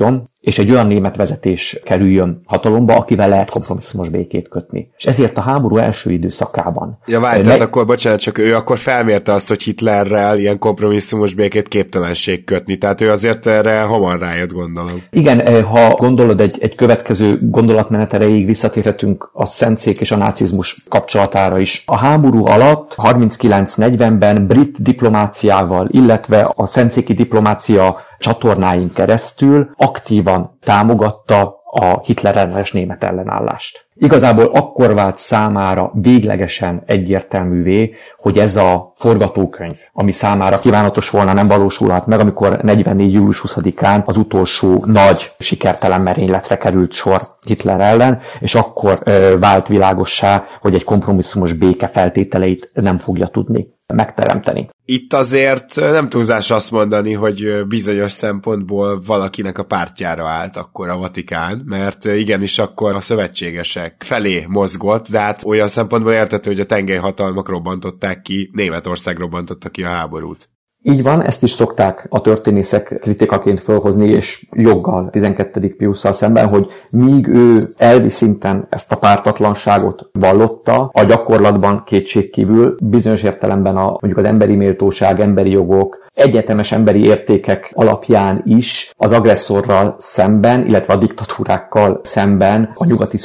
[0.45, 4.89] és egy olyan német vezetés kerüljön hatalomba, akivel lehet kompromisszumos békét kötni.
[4.97, 6.97] És ezért a háború első időszakában.
[7.05, 11.67] Ja, várj, tehát akkor bocsánat, csak ő akkor felmérte azt, hogy Hitlerrel ilyen kompromisszumos békét
[11.67, 15.03] képtelenség kötni, tehát ő azért erre hamar rájött, gondolom.
[15.09, 21.59] Igen, ha gondolod egy, egy következő gondolatmenet erejéig visszatérhetünk a szentszék és a nácizmus kapcsolatára
[21.59, 21.83] is.
[21.85, 32.01] A háború alatt 39-40-ben brit diplomáciával, illetve a szentszéki diplomácia csatornáin keresztül aktívan támogatta a
[32.03, 33.85] Hitler ellenes német ellenállást.
[33.93, 41.47] Igazából akkor vált számára véglegesen egyértelművé, hogy ez a forgatókönyv, ami számára kívánatos volna, nem
[41.47, 43.13] valósulhat meg, amikor 44.
[43.13, 49.67] július 20-án az utolsó nagy sikertelen merényletre került sor Hitler ellen, és akkor ö, vált
[49.67, 54.67] világossá, hogy egy kompromisszumos béke feltételeit nem fogja tudni megteremteni.
[54.85, 60.97] Itt azért nem túlzás azt mondani, hogy bizonyos szempontból valakinek a pártjára állt akkor a
[60.97, 66.65] Vatikán, mert igenis akkor a szövetségesek felé mozgott, de hát olyan szempontból értető, hogy a
[66.65, 70.49] tengelyhatalmak robbantották ki, Németország robbantotta ki a háborút.
[70.87, 75.75] Így van, ezt is szokták a történészek kritikaként felhozni, és joggal 12.
[75.77, 83.23] Piusszal szemben, hogy míg ő elvi szinten ezt a pártatlanságot vallotta, a gyakorlatban kétségkívül bizonyos
[83.23, 89.95] értelemben a, mondjuk az emberi méltóság, emberi jogok, egyetemes emberi értékek alapján is az agresszorral
[89.99, 93.17] szemben, illetve a diktatúrákkal szemben a nyugati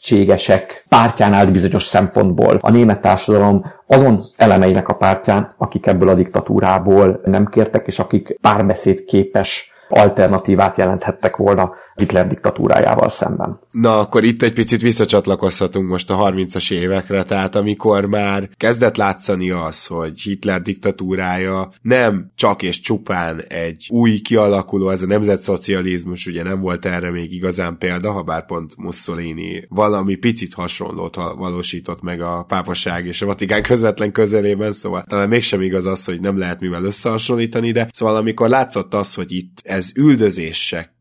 [0.00, 2.58] szövetségesek pártján állt bizonyos szempontból.
[2.60, 8.38] A német társadalom azon elemeinek a pártján, akik ebből a diktatúrából nem kértek, és akik
[8.40, 13.58] párbeszéd képes alternatívát jelenthettek volna Hitler diktatúrájával szemben.
[13.70, 19.50] Na, akkor itt egy picit visszacsatlakozhatunk most a 30-as évekre, tehát amikor már kezdett látszani
[19.50, 26.42] az, hogy Hitler diktatúrája nem csak és csupán egy új kialakuló, ez a nemzetszocializmus, ugye
[26.42, 32.20] nem volt erre még igazán példa, ha bár pont Mussolini valami picit hasonlót valósított meg
[32.20, 36.60] a pápaság és a Vatikán közvetlen közelében, szóval talán mégsem igaz az, hogy nem lehet
[36.60, 40.92] mivel összehasonlítani, de szóval amikor látszott az, hogy itt ez üldözések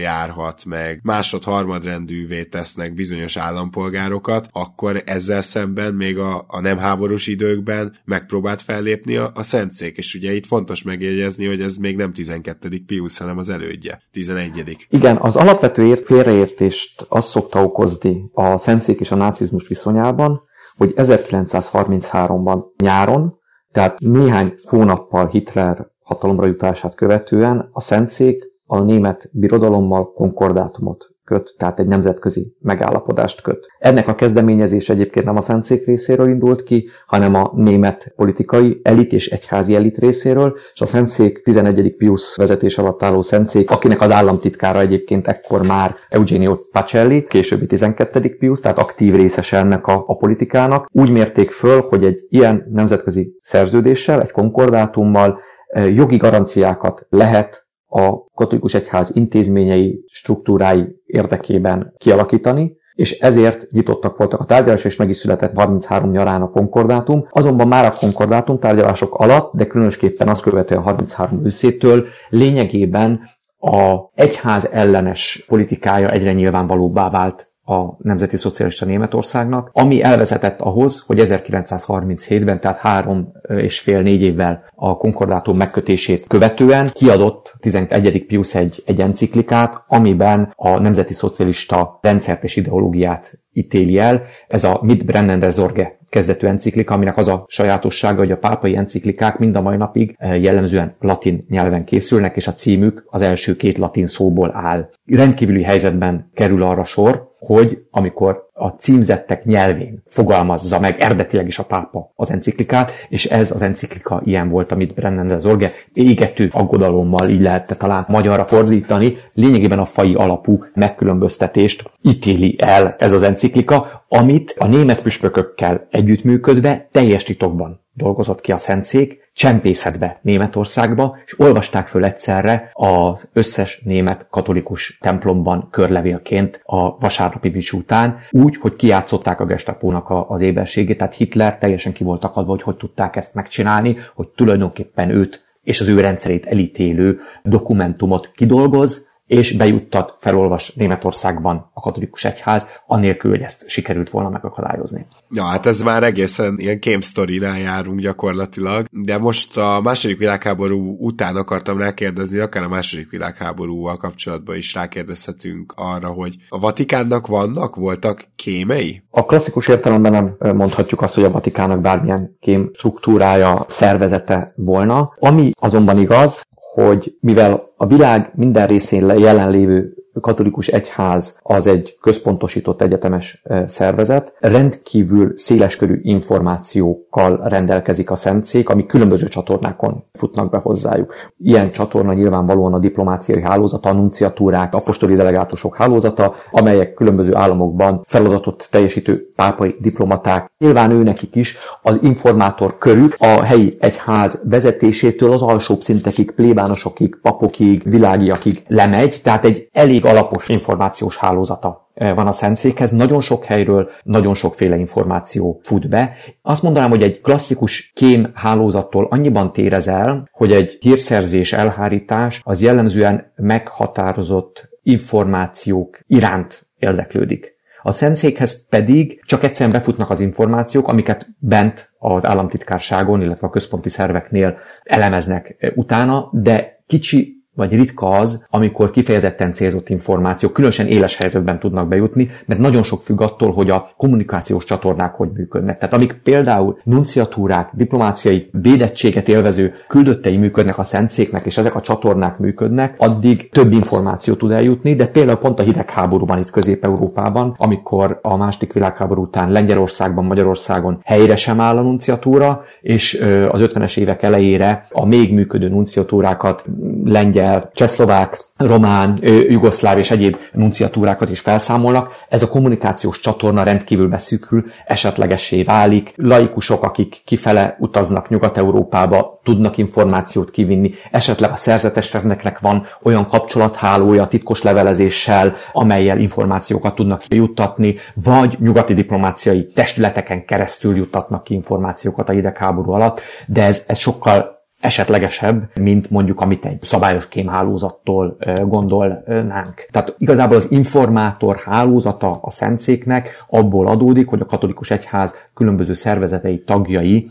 [0.00, 7.96] járhat meg, másod-harmadrendűvé tesznek bizonyos állampolgárokat, akkor ezzel szemben még a, a nem háborús időkben
[8.04, 12.68] megpróbált fellépni a, a Szentszék, és ugye itt fontos megjegyezni, hogy ez még nem 12.
[12.86, 14.86] Pius, hanem az elődje, 11.
[14.88, 20.42] Igen, az alapvető ért, félreértést azt szokta okozni a Szentszék és a nácizmus viszonyában,
[20.76, 23.40] hogy 1933-ban nyáron,
[23.72, 31.78] tehát néhány hónappal Hitler hatalomra jutását követően a Szentszék a német birodalommal konkordátumot köt, tehát
[31.78, 33.66] egy nemzetközi megállapodást köt.
[33.78, 39.12] Ennek a kezdeményezés egyébként nem a Szentszék részéről indult ki, hanem a német politikai elit
[39.12, 41.94] és egyházi elit részéről, és a Szentszék 11.
[41.96, 48.36] Pius vezetés alatt álló Szentszék, akinek az államtitkára egyébként ekkor már Eugenio Pacelli, későbbi 12.
[48.38, 53.38] Pius, tehát aktív részese ennek a, a politikának, úgy mérték föl, hogy egy ilyen nemzetközi
[53.40, 55.40] szerződéssel, egy konkordátummal
[55.72, 64.44] jogi garanciákat lehet a katolikus egyház intézményei, struktúrái érdekében kialakítani, és ezért nyitottak voltak a
[64.44, 67.26] tárgyalás, és meg is született 33 nyarán a konkordátum.
[67.30, 73.20] Azonban már a konkordátum tárgyalások alatt, de különösképpen azt követően 33 őszétől lényegében
[73.58, 81.18] a egyház ellenes politikája egyre nyilvánvalóbbá vált a Nemzeti Szocialista Németországnak, ami elvezetett ahhoz, hogy
[81.22, 88.26] 1937-ben, tehát három és fél négy évvel a konkordátum megkötését követően kiadott 11.
[88.26, 94.22] Pius egy, egy enciklikát, amiben a nemzeti szocialista rendszert és ideológiát ítéli el.
[94.46, 99.38] Ez a Mit Brennender Sorge kezdetű enciklika, aminek az a sajátossága, hogy a pápai enciklikák
[99.38, 104.06] mind a mai napig jellemzően latin nyelven készülnek, és a címük az első két latin
[104.06, 104.88] szóból áll.
[105.04, 111.64] Rendkívüli helyzetben kerül arra sor, hogy amikor a címzettek nyelvén fogalmazza meg eredetileg is a
[111.64, 117.28] pápa az enciklikát, és ez az enciklika ilyen volt, amit Brennan de Zorge égető aggodalommal
[117.28, 124.04] így lehetne talán magyarra fordítani, lényegében a fai alapú megkülönböztetést ítéli el ez az enciklika,
[124.08, 131.88] amit a német püspökökkel együttműködve teljes titokban dolgozott ki a Szentszék, csempészetbe Németországba, és olvasták
[131.88, 139.40] föl egyszerre az összes német katolikus templomban körlevélként a vasárnapi bics után, úgy, hogy kiátszották
[139.40, 143.96] a gestapónak az éberségét, tehát Hitler teljesen ki volt akadva, hogy hogy tudták ezt megcsinálni,
[144.14, 151.80] hogy tulajdonképpen őt és az ő rendszerét elítélő dokumentumot kidolgoz, és bejuttat, felolvas Németországban a
[151.80, 155.06] katolikus egyház, anélkül, hogy ezt sikerült volna megakadályozni.
[155.30, 161.36] Ja, hát ez már egészen ilyen kémsztorinál járunk gyakorlatilag, de most a második világháború után
[161.36, 168.24] akartam rákérdezni, akár a második világháborúval kapcsolatban is rákérdezhetünk arra, hogy a Vatikánnak vannak, voltak
[168.36, 169.02] kémei?
[169.10, 175.14] A klasszikus értelemben nem mondhatjuk azt, hogy a Vatikánnak bármilyen kém struktúrája, szervezete volna.
[175.18, 176.42] Ami azonban igaz,
[176.72, 185.32] hogy mivel a világ minden részén jelenlévő katolikus egyház az egy központosított egyetemes szervezet, rendkívül
[185.36, 191.14] széleskörű információkkal rendelkezik a Szentszék, ami különböző csatornákon futnak be hozzájuk.
[191.38, 198.68] Ilyen csatorna nyilvánvalóan a diplomáciai hálózat, a nunciatúrák, apostoli delegátusok hálózata, amelyek különböző államokban feladatot
[198.70, 200.50] teljesítő pápai diplomaták.
[200.58, 207.18] Nyilván ő nekik is az informátor körük a helyi egyház vezetésétől az alsóbb szintekig, plébánosokig,
[207.22, 213.20] papokig, világiakig lemegy, tehát egy elég elég alapos információs hálózata eh, van a Szentszékhez, nagyon
[213.20, 216.14] sok helyről nagyon sokféle információ fut be.
[216.42, 222.60] Azt mondanám, hogy egy klasszikus kém hálózattól annyiban térez el, hogy egy hírszerzés, elhárítás az
[222.60, 227.50] jellemzően meghatározott információk iránt érdeklődik.
[227.82, 233.88] A Szentszékhez pedig csak egyszerűen befutnak az információk, amiket bent az államtitkárságon, illetve a központi
[233.88, 241.16] szerveknél elemeznek eh, utána, de kicsi vagy ritka az, amikor kifejezetten célzott információk különösen éles
[241.16, 245.78] helyzetben tudnak bejutni, mert nagyon sok függ attól, hogy a kommunikációs csatornák hogy működnek.
[245.78, 252.38] Tehát amik például nunciatúrák, diplomáciai védettséget élvező küldöttei működnek a szentszéknek, és ezek a csatornák
[252.38, 258.36] működnek, addig több információ tud eljutni, de például pont a hidegháborúban itt Közép-Európában, amikor a
[258.36, 264.86] második világháború után Lengyelországban, Magyarországon helyre sem áll a nunciatúra, és az 50-es évek elejére
[264.90, 266.64] a még működő nunciatúrákat
[267.04, 269.18] lengyel lengyel, csehszlovák, román,
[269.48, 276.12] jugoszláv és egyéb nunciatúrákat is felszámolnak, ez a kommunikációs csatorna rendkívül beszűkül, esetlegessé válik.
[276.16, 284.26] Laikusok, akik kifele utaznak Nyugat-Európába, tudnak információt kivinni, esetleg a szerzetes rendeknek van olyan kapcsolathálója
[284.26, 292.32] titkos levelezéssel, amelyel információkat tudnak juttatni, vagy nyugati diplomáciai testületeken keresztül juttatnak ki információkat a
[292.32, 299.86] hidegháború alatt, de ez, ez sokkal esetlegesebb, mint mondjuk amit egy szabályos kémhálózattól gondolnánk.
[299.90, 306.62] Tehát igazából az informátor hálózata a szentszéknek abból adódik, hogy a katolikus egyház különböző szervezetei
[306.66, 307.30] tagjai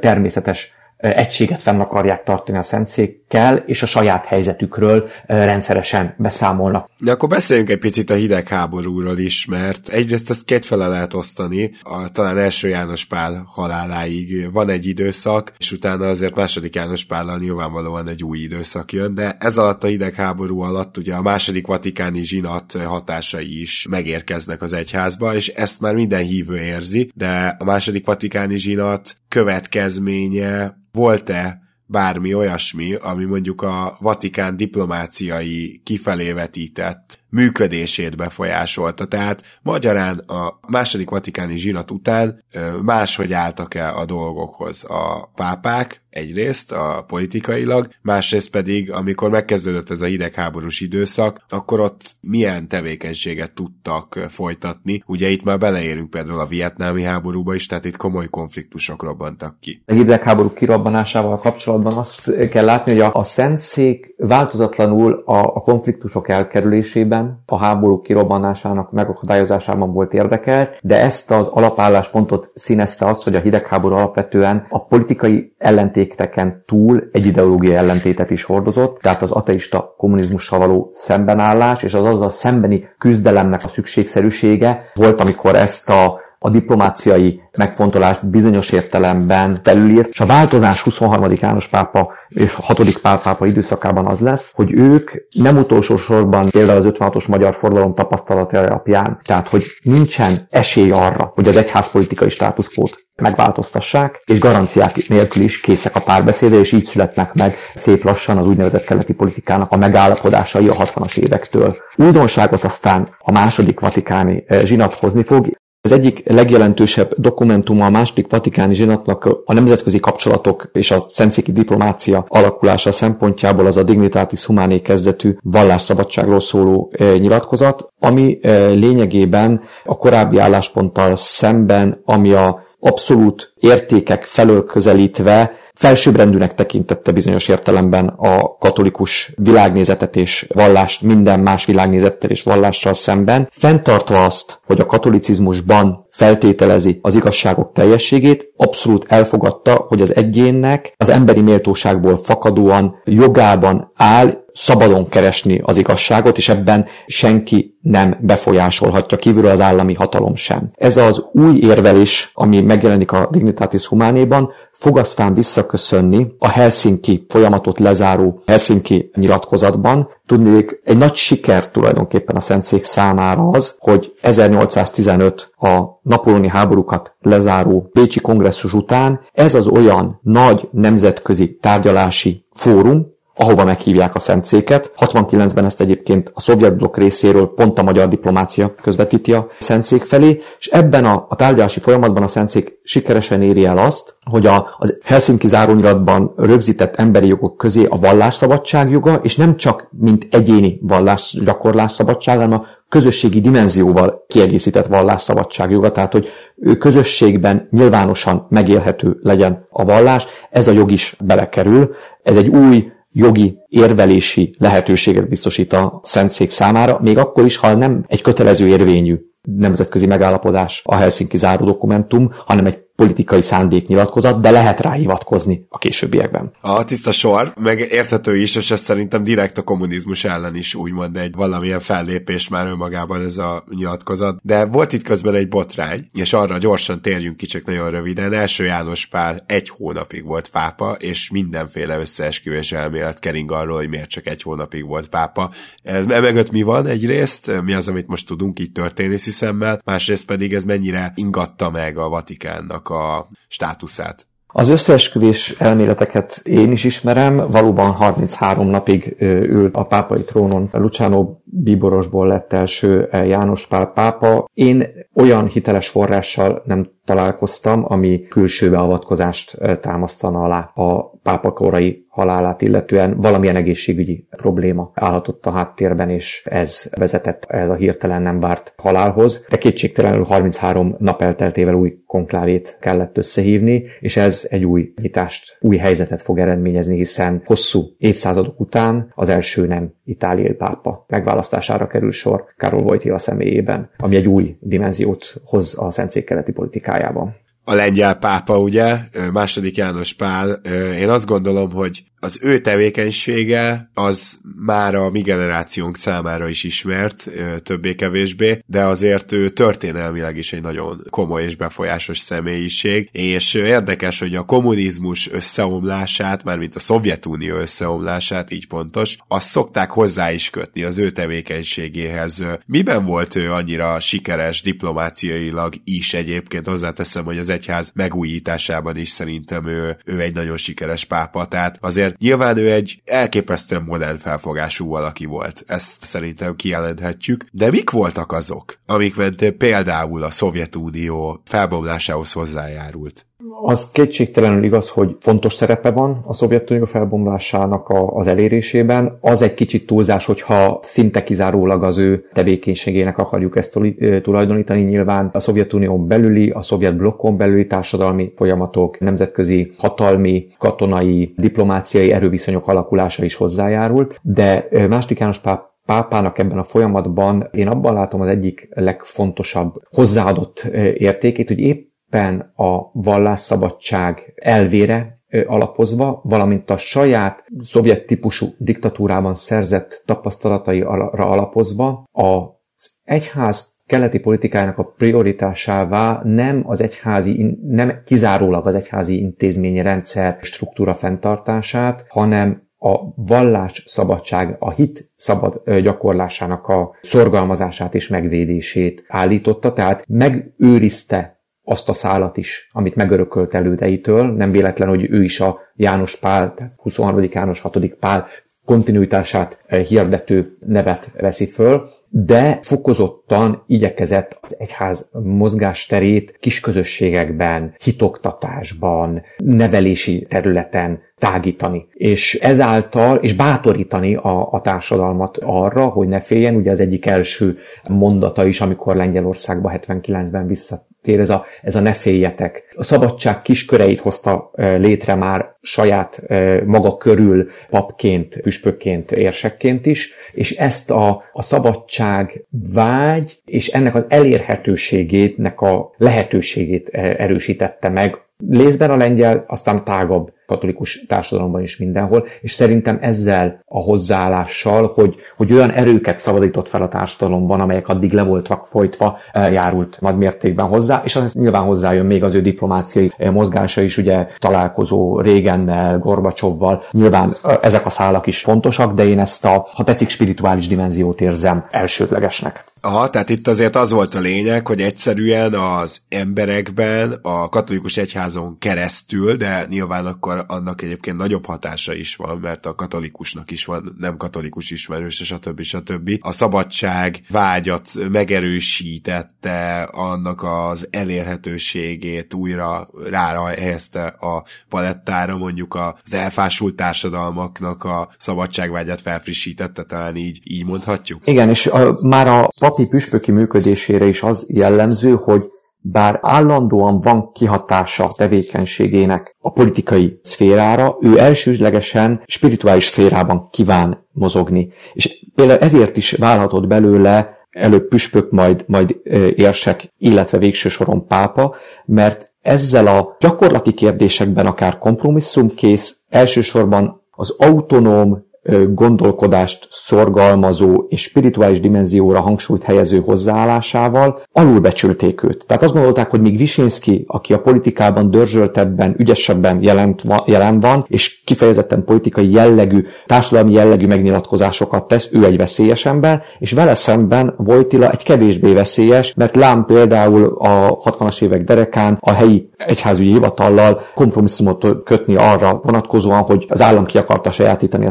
[0.00, 0.72] természetes
[1.02, 6.90] egységet fenn akarják tartani a szentszékkel, és a saját helyzetükről rendszeresen beszámolnak.
[6.98, 12.08] De akkor beszéljünk egy picit a hidegháborúról is, mert egyrészt ezt kétfele lehet osztani, a,
[12.08, 18.08] talán első János Pál haláláig van egy időszak, és utána azért második János Pállal nyilvánvalóan
[18.08, 22.72] egy új időszak jön, de ez alatt a hidegháború alatt ugye a második vatikáni zsinat
[22.84, 28.56] hatásai is megérkeznek az egyházba, és ezt már minden hívő érzi, de a második vatikáni
[28.56, 39.04] zsinat következménye volt-e bármi olyasmi, ami mondjuk a Vatikán diplomáciai kifelé vetített működését befolyásolta.
[39.04, 42.44] Tehát magyarán a második vatikáni zsinat után
[42.82, 50.00] máshogy álltak el a dolgokhoz a pápák, egyrészt a politikailag, másrészt pedig, amikor megkezdődött ez
[50.00, 55.02] a hidegháborús időszak, akkor ott milyen tevékenységet tudtak folytatni.
[55.06, 59.82] Ugye itt már beleérünk például a vietnámi háborúba is, tehát itt komoly konfliktusok robbantak ki.
[59.86, 66.28] A hidegháború kirobbanásával kapcsolatban azt kell látni, hogy a, a Szentszék változatlanul a, a konfliktusok
[66.28, 73.40] elkerülésében, a háború kirobbanásának megakadályozásában volt érdekelt, de ezt az alapálláspontot színezte az, hogy a
[73.40, 80.58] hidegháború alapvetően a politikai ellentéteken túl egy ideológiai ellentétet is hordozott, tehát az ateista kommunizmussal
[80.58, 87.40] való szembenállás és az azzal szembeni küzdelemnek a szükségszerűsége volt, amikor ezt a a diplomáciai
[87.58, 91.32] megfontolást bizonyos értelemben felülírt, és a változás 23.
[91.40, 93.00] János pápa és 6.
[93.00, 97.94] Pál pápa időszakában az lesz, hogy ők nem utolsó sorban például az 56-os magyar forradalom
[97.94, 105.42] tapasztalata alapján, tehát hogy nincsen esély arra, hogy az egyházpolitikai státuszkót megváltoztassák, és garanciák nélkül
[105.42, 109.76] is készek a párbeszédre, és így születnek meg szép lassan az úgynevezett keleti politikának a
[109.76, 111.76] megállapodásai a 60-as évektől.
[111.96, 115.46] Újdonságot aztán a második vatikáni eh, zsinat hozni fog,
[115.84, 122.24] az egyik legjelentősebb dokumentuma a második vatikáni zsinatnak a nemzetközi kapcsolatok és a szentszéki diplomácia
[122.28, 129.96] alakulása szempontjából az a Dignitatis Humanae kezdetű vallásszabadságról szóló eh, nyilatkozat, ami eh, lényegében a
[129.96, 139.32] korábbi állásponttal szemben, ami a abszolút értékek felől közelítve felsőbbrendűnek tekintette bizonyos értelemben a katolikus
[139.36, 146.98] világnézetet és vallást minden más világnézettel és vallással szemben, fenntartva azt, hogy a katolicizmusban feltételezi
[147.02, 155.08] az igazságok teljességét, abszolút elfogadta, hogy az egyénnek az emberi méltóságból fakadóan jogában áll szabadon
[155.08, 160.70] keresni az igazságot, és ebben senki nem befolyásolhatja kívülről az állami hatalom sem.
[160.74, 167.78] Ez az új érvelés, ami megjelenik a Dignitatis Humánéban, fog aztán visszaköszönni a Helsinki folyamatot
[167.78, 170.08] lezáró Helsinki nyilatkozatban.
[170.26, 177.90] Tudni, egy nagy siker tulajdonképpen a Szentszék számára az, hogy 1815 a napolóni háborúkat lezáró
[177.92, 184.92] Bécsi kongresszus után ez az olyan nagy nemzetközi tárgyalási fórum, ahova meghívják a Szentszéket.
[184.98, 190.40] 69-ben ezt egyébként a szovjet blokk részéről pont a magyar diplomácia közvetíti a Szentszék felé,
[190.58, 194.98] és ebben a, a tárgyalási folyamatban a Szentszék sikeresen éri el azt, hogy a, az
[195.02, 201.92] Helsinki zárónyilatban rögzített emberi jogok közé a vallásszabadság joga, és nem csak mint egyéni vallásgyakorlás
[201.92, 209.66] szabadság, hanem a közösségi dimenzióval kiegészített vallásszabadság joga, tehát hogy ő közösségben nyilvánosan megélhető legyen
[209.70, 211.94] a vallás, ez a jog is belekerül.
[212.22, 218.04] Ez egy új jogi érvelési lehetőséget biztosít a Szentszék számára, még akkor is, ha nem
[218.06, 224.80] egy kötelező érvényű nemzetközi megállapodás a Helsinki záró dokumentum, hanem egy politikai szándéknyilatkozat, de lehet
[224.80, 226.52] rá hivatkozni a későbbiekben.
[226.60, 231.16] A tiszta sor, meg érthető is, és ez szerintem direkt a kommunizmus ellen is úgymond
[231.16, 234.38] egy valamilyen fellépés már önmagában ez a nyilatkozat.
[234.42, 238.32] De volt itt közben egy botrány, és arra gyorsan térjünk ki csak nagyon röviden.
[238.32, 244.08] Első János Pál egy hónapig volt pápa, és mindenféle összeesküvés elmélet kering arról, hogy miért
[244.08, 245.50] csak egy hónapig volt pápa.
[245.82, 250.54] Ez emögött mi van egyrészt, mi az, amit most tudunk így történési szemmel, másrészt pedig
[250.54, 254.26] ez mennyire ingatta meg a Vatikánnak a státuszát.
[254.54, 260.68] Az összeesküvés elméleteket én is ismerem, valóban 33 napig ült a pápai trónon.
[260.72, 264.48] Luciano Bíborosból lett első János Pál pápa.
[264.54, 272.62] Én olyan hiteles forrással nem találkoztam, ami külső beavatkozást támasztana alá a pápa korai halálát
[272.62, 278.74] illetően valamilyen egészségügyi probléma állhatott a háttérben, és ez vezetett ez a hirtelen nem várt
[278.76, 279.46] halálhoz.
[279.48, 285.76] De kétségtelenül 33 nap elteltével új konklávét kellett összehívni, és ez egy új nyitást, új
[285.76, 292.44] helyzetet fog eredményezni, hiszen hosszú évszázadok után az első nem itáliai pápa megválasztására kerül sor
[292.56, 297.34] Karol Wojtyla személyében, ami egy új dimenziót hoz a szentszék keleti politikájában.
[297.64, 298.98] A lengyel pápa, ugye,
[299.32, 300.60] második János Pál,
[300.98, 307.30] én azt gondolom, hogy az ő tevékenysége az már a mi generációnk számára is ismert,
[307.62, 314.34] többé-kevésbé, de azért ő történelmileg is egy nagyon komoly és befolyásos személyiség, és érdekes, hogy
[314.34, 320.98] a kommunizmus összeomlását, mármint a Szovjetunió összeomlását, így pontos, azt szokták hozzá is kötni az
[320.98, 322.44] ő tevékenységéhez.
[322.66, 326.66] Miben volt ő annyira sikeres diplomáciailag is egyébként?
[326.66, 332.10] Hozzáteszem, hogy az egyház megújításában is szerintem ő, ő egy nagyon sikeres pápa, tehát azért
[332.12, 335.64] azért nyilván ő egy elképesztően modern felfogású valaki volt.
[335.66, 337.44] Ezt szerintem kijelenthetjük.
[337.52, 343.26] De mik voltak azok, amik mentén például a Szovjetunió felbomlásához hozzájárult?
[343.62, 349.16] Az kétségtelenül igaz, hogy fontos szerepe van a Szovjetunió felbomlásának a, az elérésében.
[349.20, 353.78] Az egy kicsit túlzás, hogyha szinte kizárólag az ő tevékenységének akarjuk ezt
[354.22, 354.82] tulajdonítani.
[354.82, 362.68] Nyilván a Szovjetunió belüli, a szovjet blokkon belüli társadalmi folyamatok, nemzetközi hatalmi, katonai, diplomáciai erőviszonyok
[362.68, 368.28] alakulása is hozzájárult, de Másik János páp pápának ebben a folyamatban én abban látom az
[368.28, 370.60] egyik legfontosabb hozzáadott
[370.94, 380.02] értékét, hogy épp éppen a vallásszabadság elvére alapozva, valamint a saját szovjet típusú diktatúrában szerzett
[380.06, 389.18] tapasztalataira alapozva az egyház keleti politikájának a prioritásává nem az egyházi, nem kizárólag az egyházi
[389.18, 398.08] intézményi rendszer struktúra fenntartását, hanem a vallás szabadság, a hit szabad gyakorlásának a szorgalmazását és
[398.08, 404.32] megvédését állította, tehát megőrizte azt a szálat is, amit megörökölt elődeitől.
[404.32, 407.28] Nem véletlen, hogy ő is a János Pál, tehát 23.
[407.32, 407.86] János 6.
[407.86, 408.26] Pál
[408.64, 421.00] kontinuitását hirdető nevet veszi föl, de fokozottan igyekezett az egyház mozgásterét kisközösségekben, hitoktatásban, nevelési területen
[421.18, 421.86] tágítani.
[421.92, 427.58] És ezáltal, és bátorítani a, a társadalmat arra, hogy ne féljen, ugye az egyik első
[427.88, 432.74] mondata is, amikor Lengyelországba 79-ben vissza tér ez a, ez a ne féljetek.
[432.76, 436.22] A szabadság kisköreit hozta létre már saját
[436.64, 444.04] maga körül papként, püspökként, érsekként is, és ezt a, a szabadság vágy és ennek az
[444.08, 452.52] elérhetőségének a lehetőségét erősítette meg Lézben a lengyel, aztán tágabb katolikus társadalomban is mindenhol, és
[452.52, 458.22] szerintem ezzel a hozzáállással, hogy, hogy olyan erőket szabadított fel a társadalomban, amelyek addig le
[458.22, 463.12] voltak folytva, eh, járult nagy mértékben hozzá, és az nyilván hozzájön még az ő diplomáciai
[463.16, 469.04] eh, mozgása is, ugye találkozó Régennel, Gorbacsovval, nyilván eh, ezek a szálak is fontosak, de
[469.04, 472.71] én ezt a, ha tetszik, spirituális dimenziót érzem elsődlegesnek.
[472.84, 478.58] Aha, tehát itt azért az volt a lényeg, hogy egyszerűen az emberekben a katolikus egyházon
[478.58, 483.96] keresztül, de nyilván akkor annak egyébként nagyobb hatása is van, mert a katolikusnak is van
[483.98, 485.62] nem katolikus ismerős, stb.
[485.62, 486.10] stb.
[486.20, 496.74] A szabadság vágyat megerősítette, annak az elérhetőségét újra rára helyezte a palettára, mondjuk az elfásult
[496.74, 501.26] társadalmaknak a szabadságvágyat felfrissítette, talán így, így mondhatjuk.
[501.26, 505.44] Igen, és a, már a papi püspöki működésére is az jellemző, hogy
[505.78, 514.72] bár állandóan van kihatása tevékenységének a politikai szférára, ő elsőslegesen spirituális szférában kíván mozogni.
[514.92, 518.96] És például ezért is válhatott belőle előbb püspök, majd, majd
[519.34, 521.54] érsek, illetve végső soron pápa,
[521.84, 528.30] mert ezzel a gyakorlati kérdésekben akár kompromisszumkész, elsősorban az autonóm
[528.74, 535.44] gondolkodást szorgalmazó és spirituális dimenzióra hangsúlyt helyező hozzáállásával alulbecsülték őt.
[535.46, 541.22] Tehát azt gondolták, hogy míg Visinski, aki a politikában dörzsöltebben, ügyesebben jelent, jelen van, és
[541.24, 547.90] kifejezetten politikai jellegű, társadalmi jellegű megnyilatkozásokat tesz, ő egy veszélyes ember, és vele szemben Vojtila
[547.90, 554.66] egy kevésbé veszélyes, mert lám például a 60-as évek derekán a helyi egyházügyi hivatallal kompromisszumot
[554.84, 557.90] kötni arra vonatkozóan, hogy az állam ki akarta sajátítani a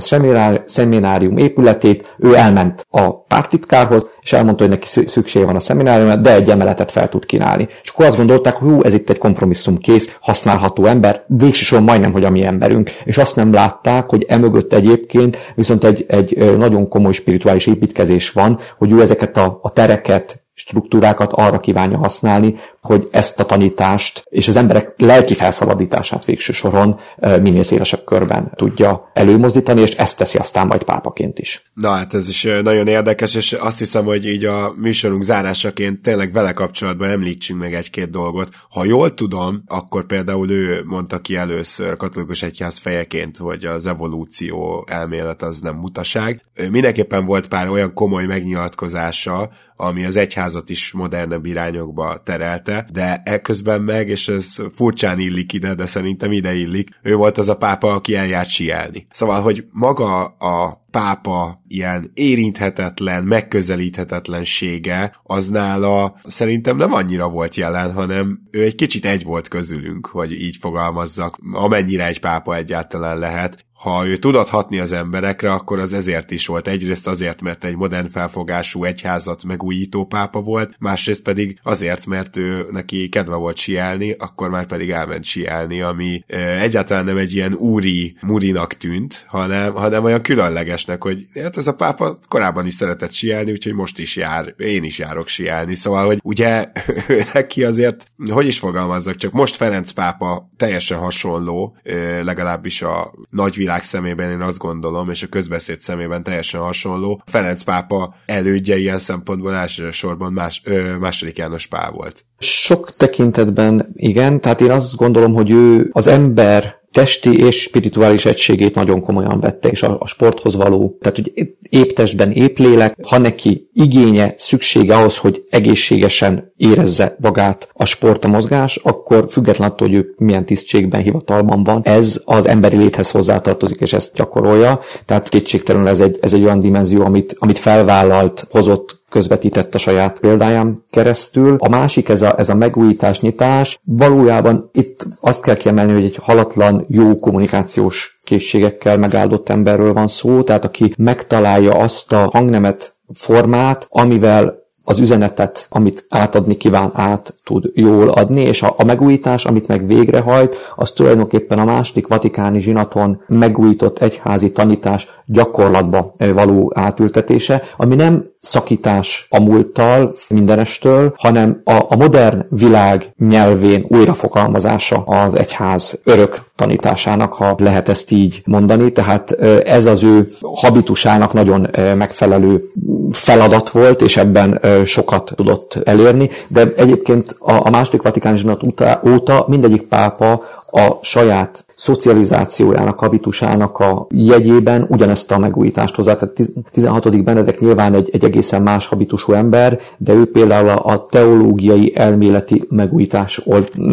[0.66, 6.34] szeminárium épületét, ő elment a pártitkárhoz, és elmondta, hogy neki szüksége van a szemináriumra, de
[6.34, 7.68] egy emeletet fel tud kínálni.
[7.84, 12.12] És akkor azt gondolták, hogy hú, ez itt egy kompromisszum kész, használható ember, végsősorban majdnem,
[12.12, 12.90] hogy a mi emberünk.
[13.04, 18.60] És azt nem látták, hogy emögött egyébként viszont egy, egy nagyon komoly spirituális építkezés van,
[18.78, 24.48] hogy ő ezeket a, a tereket, struktúrákat arra kívánja használni, hogy ezt a tanítást és
[24.48, 27.00] az emberek lelki felszabadítását végső soron
[27.42, 31.62] minél szélesebb körben tudja előmozdítani, és ezt teszi aztán majd pápaként is.
[31.74, 36.32] Na hát ez is nagyon érdekes, és azt hiszem, hogy így a műsorunk zárásaként tényleg
[36.32, 38.50] vele kapcsolatban említsünk meg egy-két dolgot.
[38.70, 44.86] Ha jól tudom, akkor például ő mondta ki először katolikus egyház fejeként, hogy az evolúció
[44.90, 46.42] elmélet az nem mutaság.
[46.72, 49.50] Mindenképpen volt pár olyan komoly megnyilatkozása,
[49.82, 55.76] ami az egyházat is modernebb irányokba terelte, de ekközben meg, és ez furcsán illik ide,
[55.76, 59.06] de szerintem ide illik, ő volt az a pápa, aki eljárt sielni.
[59.10, 67.94] Szóval, hogy maga a pápa ilyen érinthetetlen, megközelíthetetlensége, az nála szerintem nem annyira volt jelen,
[67.94, 73.66] hanem ő egy kicsit egy volt közülünk, hogy így fogalmazzak, amennyire egy pápa egyáltalán lehet,
[73.82, 76.68] ha ő tudott hatni az emberekre, akkor az ezért is volt.
[76.68, 82.68] Egyrészt azért, mert egy modern felfogású egyházat megújító pápa volt, másrészt pedig azért, mert ő
[82.72, 86.24] neki kedve volt siálni, akkor már pedig elment siálni, ami
[86.60, 91.76] egyáltalán nem egy ilyen úri murinak tűnt, hanem, hanem olyan különlegesnek, hogy hát ez a
[91.76, 96.20] pápa korábban is szeretett siálni, úgyhogy most is jár, én is járok siálni, szóval, hogy
[96.24, 96.72] ugye
[97.34, 101.78] neki azért, hogy is fogalmazzak, csak most Ferenc pápa teljesen hasonló,
[102.24, 107.22] legalábbis a nagyvilág szemében én azt gondolom, és a közbeszéd szemében teljesen hasonló.
[107.26, 112.26] Ferenc pápa elődje ilyen szempontból elsősorban más, ö, második János Pál volt.
[112.38, 118.76] Sok tekintetben igen, tehát én azt gondolom, hogy ő az ember testi és spirituális egységét
[118.76, 123.18] nagyon komolyan vette, és a, a sporthoz való, tehát hogy épp testben, épp lélek, ha
[123.18, 129.88] neki igénye, szüksége ahhoz, hogy egészségesen érezze magát a sport, a mozgás, akkor függetlenül attól,
[129.88, 135.30] hogy ő milyen tisztségben, hivatalban van, ez az emberi léthez hozzátartozik, és ezt gyakorolja, tehát
[135.30, 140.86] kétségtelenül ez egy, ez egy olyan dimenzió, amit, amit felvállalt, hozott közvetített a saját példáján
[140.90, 141.56] keresztül.
[141.60, 146.20] A másik, ez a, ez a megújítás, nyitás, valójában itt azt kell kiemelni, hogy egy
[146.22, 153.88] halatlan, jó kommunikációs készségekkel megáldott emberről van szó, tehát aki megtalálja azt a hangnemet, formát,
[153.90, 159.68] amivel az üzenetet, amit átadni kíván, át tud jól adni, és a, a megújítás, amit
[159.68, 167.96] meg végrehajt, az tulajdonképpen a második vatikáni zsinaton megújított egyházi tanítás gyakorlatba való átültetése, ami
[167.96, 176.40] nem szakítás a múlttal, mindenestől, hanem a, a modern világ nyelvén újrafogalmazása az egyház örök
[176.56, 178.92] tanításának, ha lehet ezt így mondani.
[178.92, 179.32] Tehát
[179.64, 182.64] ez az ő habitusának nagyon megfelelő
[183.12, 188.62] feladat volt, és ebben sokat tudott elérni, de egyébként a, második vatikáni zsinat
[189.08, 196.16] óta mindegyik pápa a saját szocializációjának, habitusának a jegyében ugyanezt a megújítást hozzá.
[196.16, 196.36] Tehát
[196.72, 197.24] 16.
[197.24, 203.46] Benedek nyilván egy, egy egészen más habitusú ember, de ő például a teológiai elméleti megújítás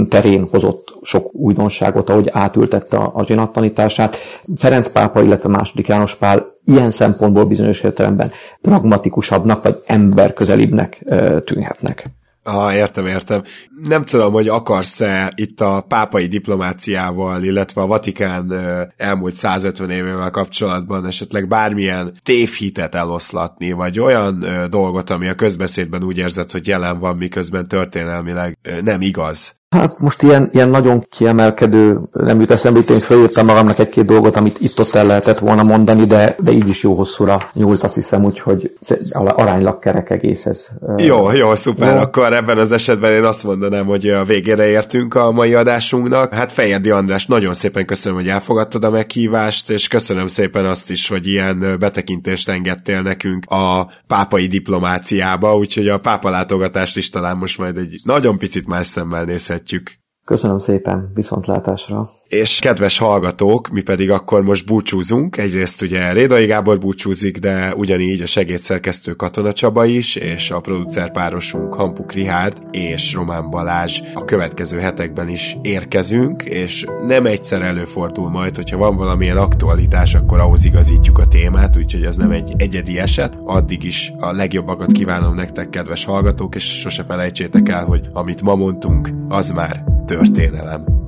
[0.09, 4.17] terén hozott sok újdonságot, ahogy átültette a, a zsinattanítását.
[4.57, 11.05] Ferenc pápa, illetve második János Pál ilyen szempontból bizonyos értelemben pragmatikusabbnak vagy emberközelibbnek
[11.45, 12.11] tűnhetnek.
[12.49, 13.43] Ah, értem, értem.
[13.89, 18.53] Nem tudom, hogy akarsz-e itt a pápai diplomáciával, illetve a Vatikán
[18.97, 26.19] elmúlt 150 évével kapcsolatban esetleg bármilyen tévhitet eloszlatni, vagy olyan dolgot, ami a közbeszédben úgy
[26.19, 29.57] érzed, hogy jelen van, miközben történelmileg nem igaz.
[29.71, 34.61] Hát most ilyen, ilyen nagyon kiemelkedő, nem jut eszembe, én fölírtam magamnak egy-két dolgot, amit
[34.61, 38.79] itt-ott el lehetett volna mondani, de, de így is jó hosszúra nyúlt, azt hiszem, úgyhogy
[39.13, 40.69] aránylag kerek egész ez.
[40.97, 41.95] Jó, jó, szuper.
[41.95, 42.01] Jó.
[42.01, 46.35] Akkor ebben az esetben én azt mondanám, hogy a végére értünk a mai adásunknak.
[46.35, 51.09] Hát Fejerdi András, nagyon szépen köszönöm, hogy elfogadtad a meghívást, és köszönöm szépen azt is,
[51.09, 57.59] hogy ilyen betekintést engedtél nekünk a pápai diplomáciába, úgyhogy a pápa látogatást is talán most
[57.59, 60.01] majd egy nagyon picit más szemmel nézhet megtehetjük.
[60.25, 62.18] Köszönöm szépen, viszontlátásra!
[62.29, 65.37] És kedves hallgatók, mi pedig akkor most búcsúzunk.
[65.37, 71.13] Egyrészt ugye Rédai Gábor búcsúzik, de ugyanígy a segédszerkesztő Katona Csaba is, és a producer
[71.13, 78.31] párosunk Hampuk Rihárd és Román Balázs a következő hetekben is érkezünk, és nem egyszer előfordul
[78.31, 82.99] majd, hogyha van valamilyen aktualitás, akkor ahhoz igazítjuk a témát, úgyhogy ez nem egy egyedi
[82.99, 83.39] eset.
[83.45, 88.55] Addig is a legjobbakat kívánom nektek, kedves hallgatók, és sose felejtsétek el, hogy amit ma
[88.55, 91.08] mondtunk, az már történelem.